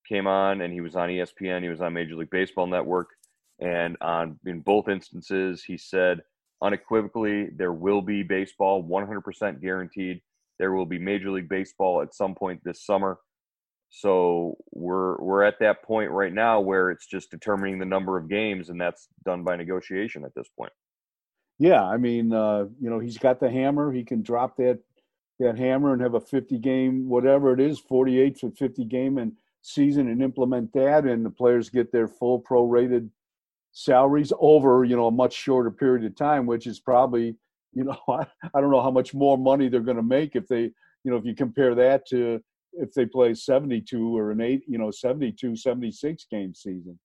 came 0.07 0.27
on, 0.27 0.61
and 0.61 0.73
he 0.73 0.81
was 0.81 0.95
on 0.95 1.09
ESPN. 1.09 1.63
He 1.63 1.69
was 1.69 1.81
on 1.81 1.93
Major 1.93 2.15
League 2.15 2.29
Baseball 2.29 2.67
Network, 2.67 3.09
and 3.59 3.97
on 4.01 4.39
in 4.45 4.61
both 4.61 4.87
instances, 4.87 5.63
he 5.63 5.77
said 5.77 6.21
unequivocally 6.61 7.49
there 7.55 7.73
will 7.73 8.01
be 8.01 8.23
baseball, 8.23 8.83
100% 8.83 9.61
guaranteed. 9.61 10.21
There 10.59 10.73
will 10.73 10.85
be 10.85 10.97
Major 10.97 11.31
League 11.31 11.49
Baseball 11.49 12.01
at 12.01 12.15
some 12.15 12.35
point 12.35 12.61
this 12.63 12.83
summer. 12.83 13.19
So 13.89 14.57
we're 14.71 15.17
we're 15.21 15.43
at 15.43 15.59
that 15.59 15.83
point 15.83 16.11
right 16.11 16.33
now 16.33 16.59
where 16.59 16.91
it's 16.91 17.05
just 17.05 17.31
determining 17.31 17.79
the 17.79 17.85
number 17.85 18.17
of 18.17 18.29
games, 18.29 18.69
and 18.69 18.79
that's 18.79 19.07
done 19.23 19.43
by 19.43 19.55
negotiation 19.55 20.25
at 20.25 20.35
this 20.35 20.47
point. 20.57 20.73
Yeah, 21.59 21.83
I 21.83 21.97
mean, 21.97 22.33
uh, 22.33 22.65
you 22.79 22.89
know, 22.89 22.99
he's 22.99 23.17
got 23.17 23.39
the 23.39 23.49
hammer. 23.49 23.91
He 23.91 24.03
can 24.03 24.21
drop 24.21 24.57
that 24.57 24.79
that 25.39 25.57
hammer 25.57 25.93
and 25.93 26.01
have 26.01 26.15
a 26.15 26.19
50 26.19 26.57
game, 26.57 27.07
whatever 27.07 27.53
it 27.53 27.59
is, 27.59 27.79
48 27.79 28.39
to 28.39 28.51
50 28.51 28.85
game 28.85 29.19
and 29.19 29.33
season 29.61 30.09
and 30.09 30.21
implement 30.21 30.73
that, 30.73 31.05
and 31.05 31.25
the 31.25 31.29
players 31.29 31.69
get 31.69 31.91
their 31.91 32.07
full 32.07 32.41
prorated 32.41 33.09
salaries 33.77 34.33
over 34.39 34.83
you 34.85 34.95
know 34.95 35.07
a 35.07 35.11
much 35.11 35.33
shorter 35.33 35.71
period 35.71 36.05
of 36.05 36.15
time, 36.15 36.45
which 36.45 36.67
is 36.67 36.79
probably 36.79 37.35
you 37.73 37.83
know 37.83 37.97
I, 38.09 38.25
I 38.55 38.61
don't 38.61 38.71
know 38.71 38.81
how 38.81 38.91
much 38.91 39.13
more 39.13 39.37
money 39.37 39.69
they're 39.69 39.81
going 39.81 39.97
to 39.97 40.03
make 40.03 40.35
if 40.35 40.47
they 40.47 40.63
you 41.03 41.11
know 41.11 41.17
if 41.17 41.25
you 41.25 41.35
compare 41.35 41.75
that 41.75 42.07
to 42.07 42.41
if 42.73 42.93
they 42.93 43.05
play 43.05 43.33
72 43.33 44.17
or 44.17 44.31
an 44.31 44.41
eight 44.41 44.63
you 44.67 44.77
know 44.77 44.91
72 44.91 45.55
76 45.55 46.25
game 46.29 46.53
season 46.53 46.99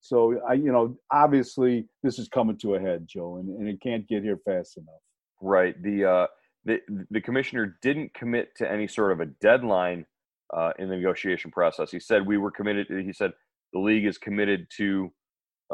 so 0.00 0.40
i 0.48 0.54
you 0.54 0.72
know 0.72 0.96
obviously 1.10 1.84
this 2.02 2.18
is 2.18 2.28
coming 2.28 2.56
to 2.56 2.76
a 2.76 2.80
head 2.80 3.06
joe 3.06 3.36
and, 3.36 3.48
and 3.58 3.68
it 3.68 3.78
can't 3.82 4.08
get 4.08 4.22
here 4.22 4.38
fast 4.46 4.78
enough 4.78 5.02
right 5.42 5.82
the 5.82 6.04
uh 6.04 6.26
the 6.64 6.80
the 7.10 7.20
commissioner 7.20 7.78
didn't 7.82 8.14
commit 8.14 8.54
to 8.56 8.70
any 8.70 8.86
sort 8.86 9.12
of 9.12 9.20
a 9.20 9.26
deadline 9.26 10.06
uh, 10.54 10.72
in 10.78 10.88
the 10.88 10.96
negotiation 10.96 11.50
process. 11.50 11.90
He 11.90 12.00
said 12.00 12.26
we 12.26 12.38
were 12.38 12.50
committed. 12.50 12.86
He 12.90 13.12
said 13.12 13.32
the 13.72 13.78
league 13.78 14.06
is 14.06 14.18
committed 14.18 14.66
to 14.76 15.12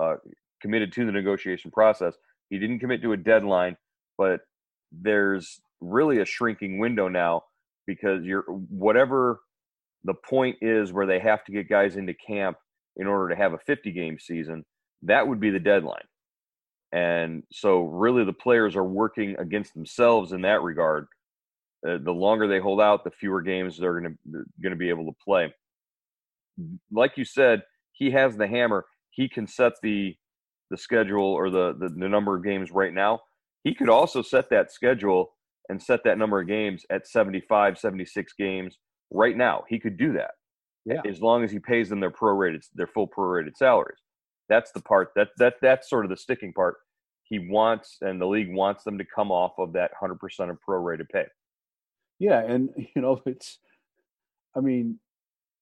uh, 0.00 0.16
committed 0.64 0.90
to 0.94 1.04
the 1.04 1.12
negotiation 1.12 1.70
process. 1.70 2.14
He 2.48 2.58
didn't 2.58 2.78
commit 2.78 3.02
to 3.02 3.12
a 3.12 3.18
deadline, 3.18 3.76
but 4.16 4.40
there's 4.90 5.60
really 5.82 6.20
a 6.20 6.24
shrinking 6.24 6.78
window 6.78 7.06
now 7.06 7.42
because 7.86 8.24
you're 8.24 8.44
whatever 8.70 9.40
the 10.04 10.14
point 10.14 10.56
is 10.62 10.90
where 10.90 11.06
they 11.06 11.18
have 11.18 11.44
to 11.44 11.52
get 11.52 11.68
guys 11.68 11.96
into 11.96 12.14
camp 12.14 12.56
in 12.96 13.06
order 13.06 13.28
to 13.28 13.36
have 13.36 13.52
a 13.52 13.58
50 13.58 13.92
game 13.92 14.18
season. 14.18 14.64
That 15.02 15.28
would 15.28 15.38
be 15.38 15.50
the 15.50 15.58
deadline. 15.58 16.06
And 16.92 17.42
so, 17.52 17.82
really, 17.82 18.24
the 18.24 18.32
players 18.32 18.74
are 18.74 18.84
working 18.84 19.36
against 19.38 19.74
themselves 19.74 20.32
in 20.32 20.42
that 20.42 20.62
regard. 20.62 21.08
Uh, 21.86 21.98
the 22.02 22.12
longer 22.12 22.48
they 22.48 22.60
hold 22.60 22.80
out, 22.80 23.04
the 23.04 23.10
fewer 23.10 23.42
games 23.42 23.76
they're 23.76 24.00
going 24.00 24.16
to 24.32 24.44
going 24.62 24.70
to 24.70 24.76
be 24.76 24.88
able 24.88 25.04
to 25.04 25.16
play. 25.22 25.52
Like 26.90 27.18
you 27.18 27.26
said, 27.26 27.64
he 27.92 28.12
has 28.12 28.38
the 28.38 28.46
hammer. 28.46 28.86
He 29.10 29.28
can 29.28 29.46
set 29.46 29.74
the 29.82 30.16
the 30.74 30.78
schedule 30.78 31.32
or 31.32 31.50
the, 31.50 31.72
the 31.78 31.88
the 31.88 32.08
number 32.08 32.36
of 32.36 32.42
games 32.42 32.72
right 32.72 32.92
now. 32.92 33.20
He 33.62 33.74
could 33.74 33.88
also 33.88 34.22
set 34.22 34.50
that 34.50 34.72
schedule 34.72 35.32
and 35.68 35.80
set 35.80 36.02
that 36.04 36.18
number 36.18 36.40
of 36.40 36.48
games 36.48 36.84
at 36.90 37.06
75, 37.06 37.78
76 37.78 38.32
games 38.36 38.78
right 39.10 39.36
now. 39.36 39.62
He 39.68 39.78
could 39.78 39.96
do 39.96 40.12
that. 40.14 40.32
Yeah. 40.84 41.00
As 41.08 41.22
long 41.22 41.44
as 41.44 41.52
he 41.52 41.60
pays 41.60 41.88
them 41.88 42.00
their 42.00 42.10
prorated 42.10 42.66
their 42.74 42.88
full 42.88 43.08
prorated 43.08 43.56
salaries. 43.56 44.00
That's 44.48 44.72
the 44.72 44.82
part 44.82 45.10
that 45.14 45.28
that 45.38 45.54
that's 45.62 45.88
sort 45.88 46.04
of 46.04 46.10
the 46.10 46.16
sticking 46.16 46.52
part. 46.52 46.74
He 47.22 47.38
wants 47.38 47.98
and 48.00 48.20
the 48.20 48.26
league 48.26 48.52
wants 48.52 48.82
them 48.82 48.98
to 48.98 49.04
come 49.04 49.30
off 49.30 49.52
of 49.58 49.72
that 49.74 49.92
100% 50.02 50.18
of 50.50 50.58
prorated 50.68 51.08
pay. 51.08 51.26
Yeah, 52.18 52.40
and 52.40 52.68
you 52.96 53.00
know 53.00 53.22
it's, 53.26 53.60
I 54.56 54.60
mean, 54.60 54.98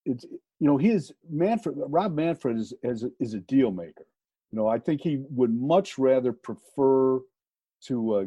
it's 0.07 0.25
you 0.25 0.67
know 0.67 0.79
his 0.79 1.13
Manfred 1.31 1.77
Rob 1.77 2.15
Manfred 2.15 2.57
is 2.57 2.73
is 2.83 3.03
a, 3.05 3.11
is 3.21 3.35
a 3.35 3.41
deal 3.41 3.71
maker. 3.71 4.07
You 4.53 4.59
know, 4.59 4.69
I 4.69 4.79
think 4.79 5.01
he 5.01 5.25
would 5.31 5.53
much 5.53 5.99
rather 5.99 6.33
prefer 6.33 7.21
to 7.87 8.15
uh, 8.15 8.25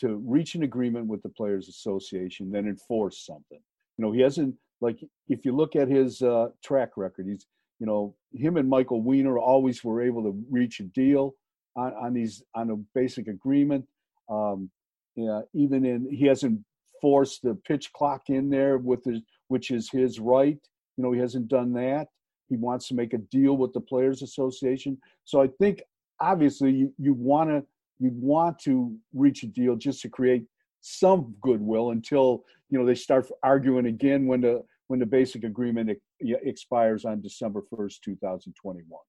to 0.00 0.16
reach 0.26 0.54
an 0.54 0.64
agreement 0.64 1.06
with 1.06 1.22
the 1.22 1.28
Players 1.28 1.68
Association 1.68 2.50
than 2.50 2.66
enforce 2.66 3.24
something. 3.24 3.60
You 3.96 4.04
know, 4.04 4.12
he 4.12 4.20
hasn't 4.20 4.56
like 4.80 4.98
if 5.28 5.44
you 5.44 5.54
look 5.54 5.76
at 5.76 5.88
his 5.88 6.20
uh, 6.22 6.48
track 6.62 6.90
record, 6.96 7.26
he's 7.26 7.46
you 7.78 7.86
know, 7.86 8.14
him 8.32 8.56
and 8.58 8.68
Michael 8.68 9.02
Weiner 9.02 9.38
always 9.38 9.82
were 9.82 10.02
able 10.02 10.22
to 10.22 10.40
reach 10.48 10.78
a 10.78 10.84
deal 10.84 11.34
on, 11.74 11.92
on 11.94 12.12
these 12.12 12.42
on 12.54 12.70
a 12.70 12.76
basic 12.94 13.26
agreement. 13.28 13.84
Um, 14.28 14.70
yeah, 15.16 15.40
even 15.52 15.84
in 15.84 16.08
he 16.10 16.26
hasn't 16.26 16.60
forced 17.00 17.42
the 17.42 17.54
pitch 17.66 17.92
clock 17.92 18.22
in 18.28 18.50
there 18.50 18.78
with 18.78 19.04
his, 19.04 19.20
which 19.48 19.70
is 19.70 19.90
his 19.90 20.20
right. 20.20 20.58
You 20.96 21.04
know, 21.04 21.12
he 21.12 21.18
hasn't 21.18 21.48
done 21.48 21.72
that. 21.72 22.06
He 22.52 22.58
wants 22.58 22.86
to 22.88 22.94
make 22.94 23.14
a 23.14 23.18
deal 23.18 23.56
with 23.56 23.72
the 23.72 23.80
Players 23.80 24.20
Association. 24.20 24.98
So 25.24 25.40
I 25.40 25.48
think 25.58 25.80
obviously 26.20 26.70
you, 26.70 26.92
you 26.98 27.14
want 27.14 27.48
to 27.48 27.64
you 27.98 28.10
want 28.12 28.58
to 28.64 28.94
reach 29.14 29.42
a 29.42 29.46
deal 29.46 29.74
just 29.74 30.02
to 30.02 30.10
create 30.10 30.44
some 30.82 31.34
goodwill 31.40 31.92
until 31.92 32.44
you 32.68 32.78
know 32.78 32.84
they 32.84 32.94
start 32.94 33.26
arguing 33.42 33.86
again 33.86 34.26
when 34.26 34.42
the 34.42 34.62
when 34.88 35.00
the 35.00 35.06
basic 35.06 35.44
agreement 35.44 35.98
expires 36.20 37.06
on 37.06 37.22
December 37.22 37.62
1st, 37.72 38.00
2021. 38.04 39.00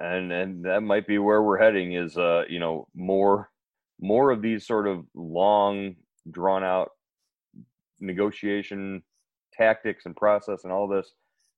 And 0.00 0.32
and 0.32 0.64
that 0.64 0.82
might 0.82 1.06
be 1.06 1.18
where 1.18 1.44
we're 1.44 1.58
heading 1.58 1.92
is 1.92 2.18
uh 2.18 2.42
you 2.48 2.58
know 2.58 2.88
more 2.92 3.50
more 4.00 4.32
of 4.32 4.42
these 4.42 4.66
sort 4.66 4.88
of 4.88 5.04
long 5.14 5.94
drawn 6.28 6.64
out 6.64 6.90
negotiation 8.00 9.00
tactics 9.52 10.06
and 10.06 10.16
process 10.16 10.64
and 10.64 10.72
all 10.72 10.88
this 10.88 11.12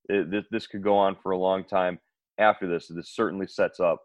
it, 0.09 0.31
this, 0.31 0.45
this 0.51 0.67
could 0.67 0.83
go 0.83 0.97
on 0.97 1.17
for 1.23 1.33
a 1.33 1.39
long 1.39 1.65
time 1.65 1.99
after 2.39 2.69
this 2.69 2.89
this 2.89 3.11
certainly 3.11 3.47
sets 3.47 3.81
up 3.81 4.03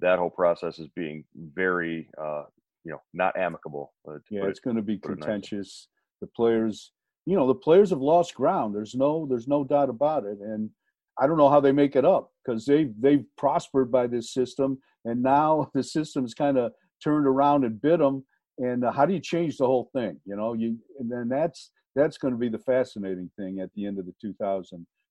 that 0.00 0.18
whole 0.18 0.30
process 0.30 0.78
as 0.78 0.88
being 0.96 1.24
very 1.54 2.08
uh 2.20 2.42
you 2.84 2.90
know 2.92 3.00
not 3.14 3.36
amicable 3.36 3.92
uh, 4.08 4.14
yeah 4.30 4.44
it's 4.44 4.60
going 4.60 4.76
to 4.76 4.82
be 4.82 4.98
contentious 4.98 5.88
the 6.20 6.26
players 6.26 6.92
you 7.26 7.36
know 7.36 7.46
the 7.46 7.54
players 7.54 7.90
have 7.90 8.00
lost 8.00 8.34
ground. 8.34 8.74
There's 8.74 8.94
no 8.94 9.26
there's 9.28 9.48
no 9.48 9.64
doubt 9.64 9.88
about 9.88 10.24
it, 10.24 10.38
and 10.40 10.70
I 11.18 11.26
don't 11.26 11.36
know 11.36 11.50
how 11.50 11.60
they 11.60 11.72
make 11.72 11.96
it 11.96 12.04
up 12.04 12.32
because 12.44 12.64
they 12.64 12.90
they've 12.98 13.24
prospered 13.36 13.90
by 13.90 14.06
this 14.06 14.32
system, 14.32 14.78
and 15.04 15.22
now 15.22 15.70
the 15.74 15.82
system's 15.82 16.34
kind 16.34 16.58
of 16.58 16.72
turned 17.02 17.26
around 17.26 17.64
and 17.64 17.80
bit 17.80 17.98
them. 17.98 18.24
And 18.58 18.84
uh, 18.84 18.92
how 18.92 19.06
do 19.06 19.14
you 19.14 19.20
change 19.20 19.56
the 19.56 19.66
whole 19.66 19.90
thing? 19.94 20.20
You 20.24 20.36
know, 20.36 20.54
you 20.54 20.76
and 20.98 21.10
then 21.10 21.28
that's 21.28 21.70
that's 21.94 22.18
going 22.18 22.34
to 22.34 22.38
be 22.38 22.48
the 22.48 22.58
fascinating 22.58 23.30
thing 23.38 23.60
at 23.60 23.72
the 23.74 23.86
end 23.86 23.98
of 23.98 24.06
the 24.06 24.14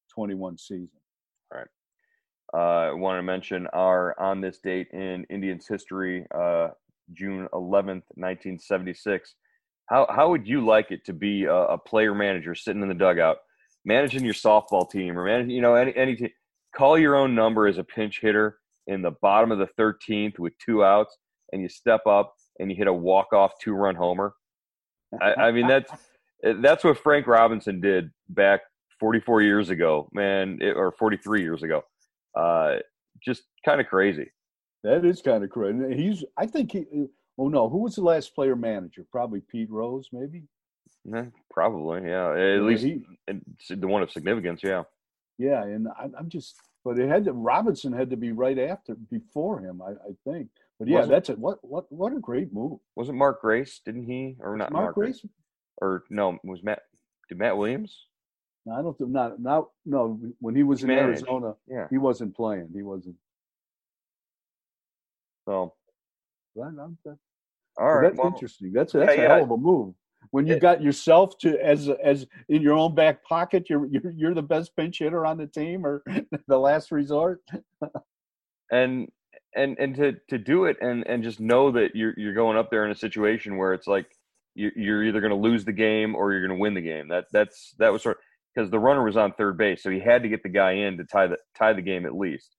2021 0.09 0.57
season. 0.57 0.89
All 1.51 1.59
right. 1.59 1.67
Uh, 2.53 2.91
I 2.91 2.93
want 2.93 3.19
to 3.19 3.23
mention 3.23 3.67
our 3.73 4.19
on 4.19 4.41
this 4.41 4.59
date 4.59 4.87
in 4.91 5.25
Indians 5.29 5.67
history, 5.67 6.25
uh, 6.35 6.69
June 7.13 7.47
11th, 7.53 8.05
1976. 8.15 9.35
How 9.87 10.07
how 10.09 10.29
would 10.29 10.47
you 10.47 10.65
like 10.65 10.91
it 10.91 11.05
to 11.05 11.13
be 11.13 11.45
a, 11.45 11.53
a 11.53 11.77
player 11.77 12.13
manager 12.13 12.55
sitting 12.55 12.81
in 12.81 12.87
the 12.87 12.93
dugout, 12.93 13.37
managing 13.85 14.23
your 14.23 14.33
softball 14.33 14.89
team 14.89 15.17
or 15.17 15.25
managing 15.25 15.51
you 15.51 15.61
know 15.61 15.75
any 15.75 15.95
any? 15.95 16.33
Call 16.75 16.97
your 16.97 17.15
own 17.15 17.33
number 17.33 17.67
as 17.67 17.79
a 17.79 17.83
pinch 17.83 18.19
hitter 18.21 18.57
in 18.85 19.01
the 19.01 19.11
bottom 19.21 19.51
of 19.51 19.57
the 19.57 19.67
13th 19.79 20.37
with 20.37 20.53
two 20.63 20.83
outs, 20.83 21.17
and 21.51 21.61
you 21.61 21.69
step 21.69 22.05
up 22.05 22.35
and 22.59 22.69
you 22.69 22.77
hit 22.77 22.87
a 22.87 22.93
walk 22.93 23.33
off 23.33 23.53
two 23.59 23.73
run 23.73 23.95
homer. 23.95 24.33
I, 25.21 25.33
I 25.33 25.51
mean 25.51 25.67
that's 25.67 25.91
that's 26.61 26.83
what 26.83 26.97
Frank 26.97 27.27
Robinson 27.27 27.81
did 27.81 28.11
back 28.29 28.61
44 28.99 29.41
years 29.41 29.69
ago, 29.69 30.09
man, 30.13 30.59
it, 30.61 30.75
or 30.75 30.91
43 30.91 31.41
years 31.41 31.63
ago. 31.63 31.83
Uh, 32.35 32.77
just 33.23 33.43
kind 33.65 33.81
of 33.81 33.87
crazy. 33.87 34.31
That 34.83 35.03
is 35.05 35.21
kind 35.21 35.43
of 35.43 35.49
crazy. 35.49 35.95
He's, 35.95 36.23
I 36.37 36.45
think 36.45 36.71
he, 36.71 36.85
Oh 37.39 37.47
no, 37.47 37.69
who 37.69 37.77
was 37.77 37.95
the 37.95 38.01
last 38.01 38.35
player 38.35 38.55
manager? 38.57 39.05
Probably 39.09 39.39
Pete 39.39 39.71
Rose, 39.71 40.09
maybe. 40.11 40.43
Yeah, 41.05 41.27
probably, 41.49 42.09
yeah. 42.09 42.33
At 42.33 42.37
yeah, 42.37 42.59
least 42.59 42.83
he, 42.83 43.01
the 43.69 43.87
one 43.87 44.03
of 44.03 44.11
significance, 44.11 44.59
yeah. 44.61 44.83
Yeah, 45.37 45.63
and 45.63 45.87
I, 45.97 46.09
am 46.19 46.27
just, 46.27 46.57
but 46.83 46.99
it 46.99 47.07
had 47.07 47.23
to, 47.25 47.31
Robinson 47.31 47.93
had 47.93 48.09
to 48.09 48.17
be 48.17 48.33
right 48.33 48.59
after, 48.59 48.95
before 49.09 49.61
him, 49.61 49.81
I, 49.81 49.91
I 49.91 50.11
think. 50.29 50.49
But 50.77 50.89
yeah, 50.89 50.97
wasn't, 50.97 51.11
that's 51.11 51.29
it. 51.29 51.39
What 51.39 51.59
what 51.61 51.89
what 51.89 52.13
a 52.13 52.19
great 52.19 52.53
move. 52.53 52.79
Wasn't 52.95 53.17
Mark 53.17 53.41
Grace? 53.41 53.79
Didn't 53.85 54.03
he 54.03 54.35
or 54.41 54.57
not 54.57 54.71
Mark, 54.71 54.83
Mark 54.83 54.95
Grace? 54.95 55.21
Grace? 55.21 55.31
Or 55.81 56.03
no, 56.09 56.37
was 56.43 56.61
Matt? 56.61 56.81
Did 57.29 57.37
Matt 57.37 57.57
Williams? 57.57 58.07
No, 58.65 58.73
I 58.73 58.81
don't 58.81 58.97
think 58.97 59.09
not 59.11 59.39
now. 59.39 59.69
No, 59.85 60.19
when 60.39 60.55
he 60.55 60.63
was 60.63 60.79
he 60.79 60.83
in 60.83 60.95
managed. 60.95 61.23
Arizona, 61.23 61.55
yeah, 61.67 61.87
he 61.89 61.97
wasn't 61.97 62.35
playing. 62.35 62.69
He 62.73 62.81
wasn't. 62.81 63.15
So. 65.45 65.73
Well, 66.55 66.95
all 67.77 67.93
right, 67.93 68.09
that's 68.09 68.17
well, 68.17 68.27
interesting. 68.27 68.73
That's 68.73 68.93
that's 68.93 69.15
yeah, 69.15 69.23
a 69.23 69.27
hell 69.29 69.43
of 69.43 69.51
a 69.51 69.57
move. 69.57 69.93
When 70.31 70.45
you 70.45 70.55
it, 70.55 70.61
got 70.61 70.81
yourself 70.81 71.37
to 71.39 71.57
as 71.63 71.89
as 72.03 72.27
in 72.49 72.61
your 72.61 72.73
own 72.73 72.93
back 72.93 73.23
pocket, 73.23 73.69
you're 73.69 73.85
you're 73.85 74.11
you're 74.11 74.33
the 74.33 74.41
best 74.41 74.75
pinch 74.75 74.99
hitter 74.99 75.25
on 75.25 75.37
the 75.37 75.47
team 75.47 75.85
or 75.85 76.03
the 76.47 76.57
last 76.57 76.91
resort. 76.91 77.41
and 78.71 79.07
and 79.55 79.77
and 79.79 79.95
to 79.95 80.15
to 80.29 80.37
do 80.37 80.65
it 80.65 80.77
and 80.81 81.07
and 81.07 81.23
just 81.23 81.39
know 81.39 81.71
that 81.71 81.95
you're 81.95 82.13
you're 82.17 82.33
going 82.33 82.57
up 82.57 82.69
there 82.69 82.85
in 82.85 82.91
a 82.91 82.95
situation 82.95 83.57
where 83.57 83.73
it's 83.73 83.87
like 83.87 84.07
you're 84.55 85.03
either 85.03 85.21
going 85.21 85.31
to 85.31 85.37
lose 85.37 85.63
the 85.63 85.71
game 85.71 86.15
or 86.15 86.33
you're 86.33 86.45
going 86.45 86.57
to 86.57 86.61
win 86.61 86.73
the 86.73 86.81
game. 86.81 87.07
That 87.07 87.25
that's 87.31 87.73
that 87.79 87.93
was 87.93 88.03
sort 88.03 88.17
because 88.59 88.71
the 88.71 88.79
runner 88.79 89.03
was 89.03 89.15
on 89.15 89.31
third 89.33 89.57
base, 89.57 89.81
so 89.81 89.89
he 89.89 89.99
had 89.99 90.21
to 90.23 90.29
get 90.29 90.43
the 90.43 90.49
guy 90.49 90.71
in 90.73 90.97
to 90.97 91.05
tie 91.05 91.27
the 91.27 91.37
tie 91.57 91.71
the 91.71 91.81
game 91.81 92.05
at 92.05 92.15
least. 92.15 92.55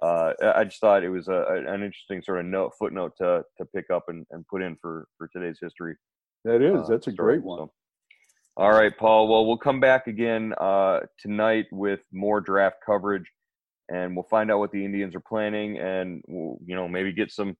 Uh, 0.00 0.32
I 0.54 0.64
just 0.64 0.80
thought 0.80 1.02
it 1.02 1.08
was 1.08 1.28
a, 1.28 1.44
an 1.66 1.82
interesting 1.82 2.22
sort 2.22 2.40
of 2.40 2.46
note 2.46 2.72
footnote 2.78 3.12
to 3.18 3.42
to 3.58 3.64
pick 3.74 3.86
up 3.92 4.04
and, 4.08 4.24
and 4.30 4.46
put 4.46 4.62
in 4.62 4.76
for 4.80 5.08
for 5.18 5.28
today's 5.28 5.58
history. 5.60 5.96
That 6.44 6.62
is, 6.62 6.82
uh, 6.82 6.86
that's 6.88 7.08
a 7.08 7.12
story. 7.12 7.34
great 7.34 7.44
one. 7.44 7.58
So, 7.58 7.72
all 8.56 8.70
right, 8.70 8.96
Paul. 8.96 9.26
Well, 9.28 9.46
we'll 9.46 9.56
come 9.56 9.80
back 9.80 10.06
again 10.06 10.54
uh, 10.60 11.00
tonight 11.18 11.66
with 11.72 12.00
more 12.12 12.40
draft 12.40 12.76
coverage, 12.86 13.28
and 13.88 14.14
we'll 14.14 14.28
find 14.30 14.52
out 14.52 14.60
what 14.60 14.70
the 14.70 14.84
Indians 14.84 15.16
are 15.16 15.20
planning, 15.20 15.78
and 15.78 16.22
we'll, 16.28 16.58
you 16.64 16.76
know 16.76 16.86
maybe 16.86 17.12
get 17.12 17.32
some. 17.32 17.56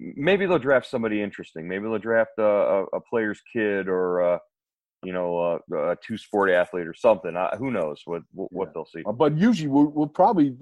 Maybe 0.00 0.46
they'll 0.46 0.58
draft 0.58 0.86
somebody 0.86 1.22
interesting. 1.22 1.68
Maybe 1.68 1.84
they'll 1.84 1.98
draft 1.98 2.32
a, 2.38 2.42
a, 2.42 2.84
a 2.86 3.00
player's 3.00 3.40
kid 3.52 3.86
or 3.86 4.34
uh, 4.34 4.38
you 5.02 5.12
know 5.12 5.60
a, 5.70 5.90
a 5.92 5.96
two 6.04 6.16
sport 6.16 6.50
athlete 6.50 6.86
or 6.86 6.94
something. 6.94 7.36
Uh, 7.36 7.56
who 7.56 7.70
knows 7.70 8.02
what 8.04 8.22
what, 8.32 8.68
yeah. 8.68 8.72
they'll 8.74 8.86
see. 8.86 9.02
Uh, 9.06 9.12
but 9.12 9.36
usually 9.36 9.68
we'll, 9.68 9.86
we'll 9.86 10.06
probably 10.06 10.56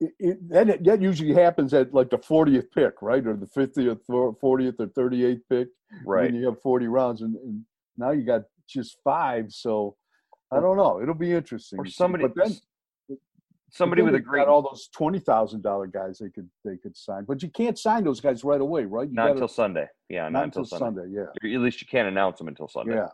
it, 0.00 0.12
it, 0.18 0.48
that, 0.50 0.84
that 0.84 1.02
usually 1.02 1.34
happens 1.34 1.74
at 1.74 1.92
like 1.92 2.10
the 2.10 2.18
40th 2.18 2.66
pick, 2.74 3.02
right? 3.02 3.26
Or 3.26 3.34
the 3.34 3.46
50th, 3.46 4.00
40th, 4.08 4.40
or 4.78 4.86
38th 4.86 5.40
pick. 5.50 5.68
Right. 6.04 6.28
And 6.28 6.38
you 6.38 6.46
have 6.46 6.60
40 6.62 6.86
rounds, 6.86 7.22
and, 7.22 7.34
and, 7.36 7.64
now 7.96 8.12
you 8.12 8.22
got 8.22 8.42
just 8.68 8.98
five. 9.02 9.50
So 9.50 9.96
I 10.52 10.60
don't 10.60 10.76
know. 10.76 11.02
It'll 11.02 11.14
be 11.14 11.32
interesting. 11.32 11.80
Or 11.80 11.86
somebody, 11.86 12.24
but 12.24 12.34
then 12.36 12.56
somebody 13.70 14.02
with 14.02 14.14
a 14.14 14.20
great 14.20 14.44
got 14.44 14.48
all 14.48 14.62
those 14.62 14.88
twenty 14.94 15.18
thousand 15.18 15.62
dollar 15.62 15.86
guys 15.86 16.18
they 16.18 16.28
could 16.30 16.48
they 16.64 16.76
could 16.76 16.96
sign, 16.96 17.24
but 17.24 17.42
you 17.42 17.48
can't 17.48 17.78
sign 17.78 18.04
those 18.04 18.20
guys 18.20 18.44
right 18.44 18.60
away, 18.60 18.84
right? 18.84 19.08
You 19.08 19.14
not 19.14 19.22
gotta, 19.22 19.32
until 19.32 19.48
Sunday. 19.48 19.86
Yeah, 20.08 20.22
not, 20.24 20.32
not 20.32 20.44
until, 20.44 20.62
until 20.62 20.78
Sunday. 20.78 21.02
Sunday. 21.02 21.26
Yeah. 21.42 21.56
At 21.56 21.60
least 21.60 21.80
you 21.80 21.88
can't 21.88 22.08
announce 22.08 22.38
them 22.38 22.48
until 22.48 22.68
Sunday. 22.68 22.94
Yeah. 22.94 23.08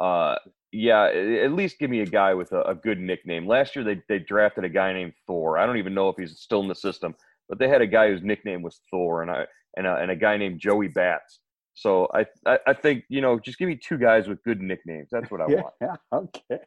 Uh, 0.00 0.36
yeah, 0.72 1.04
at 1.06 1.52
least 1.52 1.78
give 1.78 1.90
me 1.90 2.00
a 2.00 2.06
guy 2.06 2.34
with 2.34 2.52
a, 2.52 2.62
a, 2.62 2.74
good 2.74 2.98
nickname. 2.98 3.46
Last 3.46 3.74
year 3.74 3.84
they 3.84 4.02
they 4.08 4.18
drafted 4.18 4.64
a 4.64 4.68
guy 4.68 4.92
named 4.92 5.14
Thor. 5.26 5.58
I 5.58 5.64
don't 5.64 5.78
even 5.78 5.94
know 5.94 6.08
if 6.08 6.16
he's 6.16 6.38
still 6.38 6.60
in 6.60 6.68
the 6.68 6.74
system, 6.74 7.14
but 7.48 7.58
they 7.58 7.68
had 7.68 7.80
a 7.80 7.86
guy 7.86 8.08
whose 8.08 8.22
nickname 8.22 8.62
was 8.62 8.80
Thor, 8.90 9.22
and 9.22 9.30
I 9.30 9.46
and 9.76 9.86
a, 9.86 9.96
and 9.96 10.10
a 10.10 10.16
guy 10.16 10.36
named 10.36 10.60
Joey 10.60 10.88
Bats. 10.88 11.40
So 11.74 12.08
I, 12.14 12.26
I, 12.46 12.58
I 12.68 12.72
think 12.72 13.04
you 13.08 13.20
know 13.20 13.38
just 13.38 13.58
give 13.58 13.68
me 13.68 13.76
two 13.76 13.98
guys 13.98 14.28
with 14.28 14.42
good 14.42 14.60
nicknames. 14.60 15.08
That's 15.10 15.30
what 15.30 15.40
I 15.40 15.46
yeah, 15.48 15.62
want. 16.10 16.30
Okay. 16.50 16.62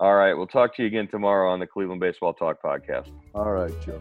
All 0.00 0.14
right, 0.14 0.34
we'll 0.34 0.46
talk 0.46 0.76
to 0.76 0.82
you 0.82 0.86
again 0.86 1.08
tomorrow 1.08 1.50
on 1.50 1.58
the 1.58 1.66
Cleveland 1.66 2.00
Baseball 2.00 2.34
Talk 2.34 2.62
podcast. 2.62 3.10
All 3.34 3.50
right, 3.50 3.74
Joe. 3.84 3.98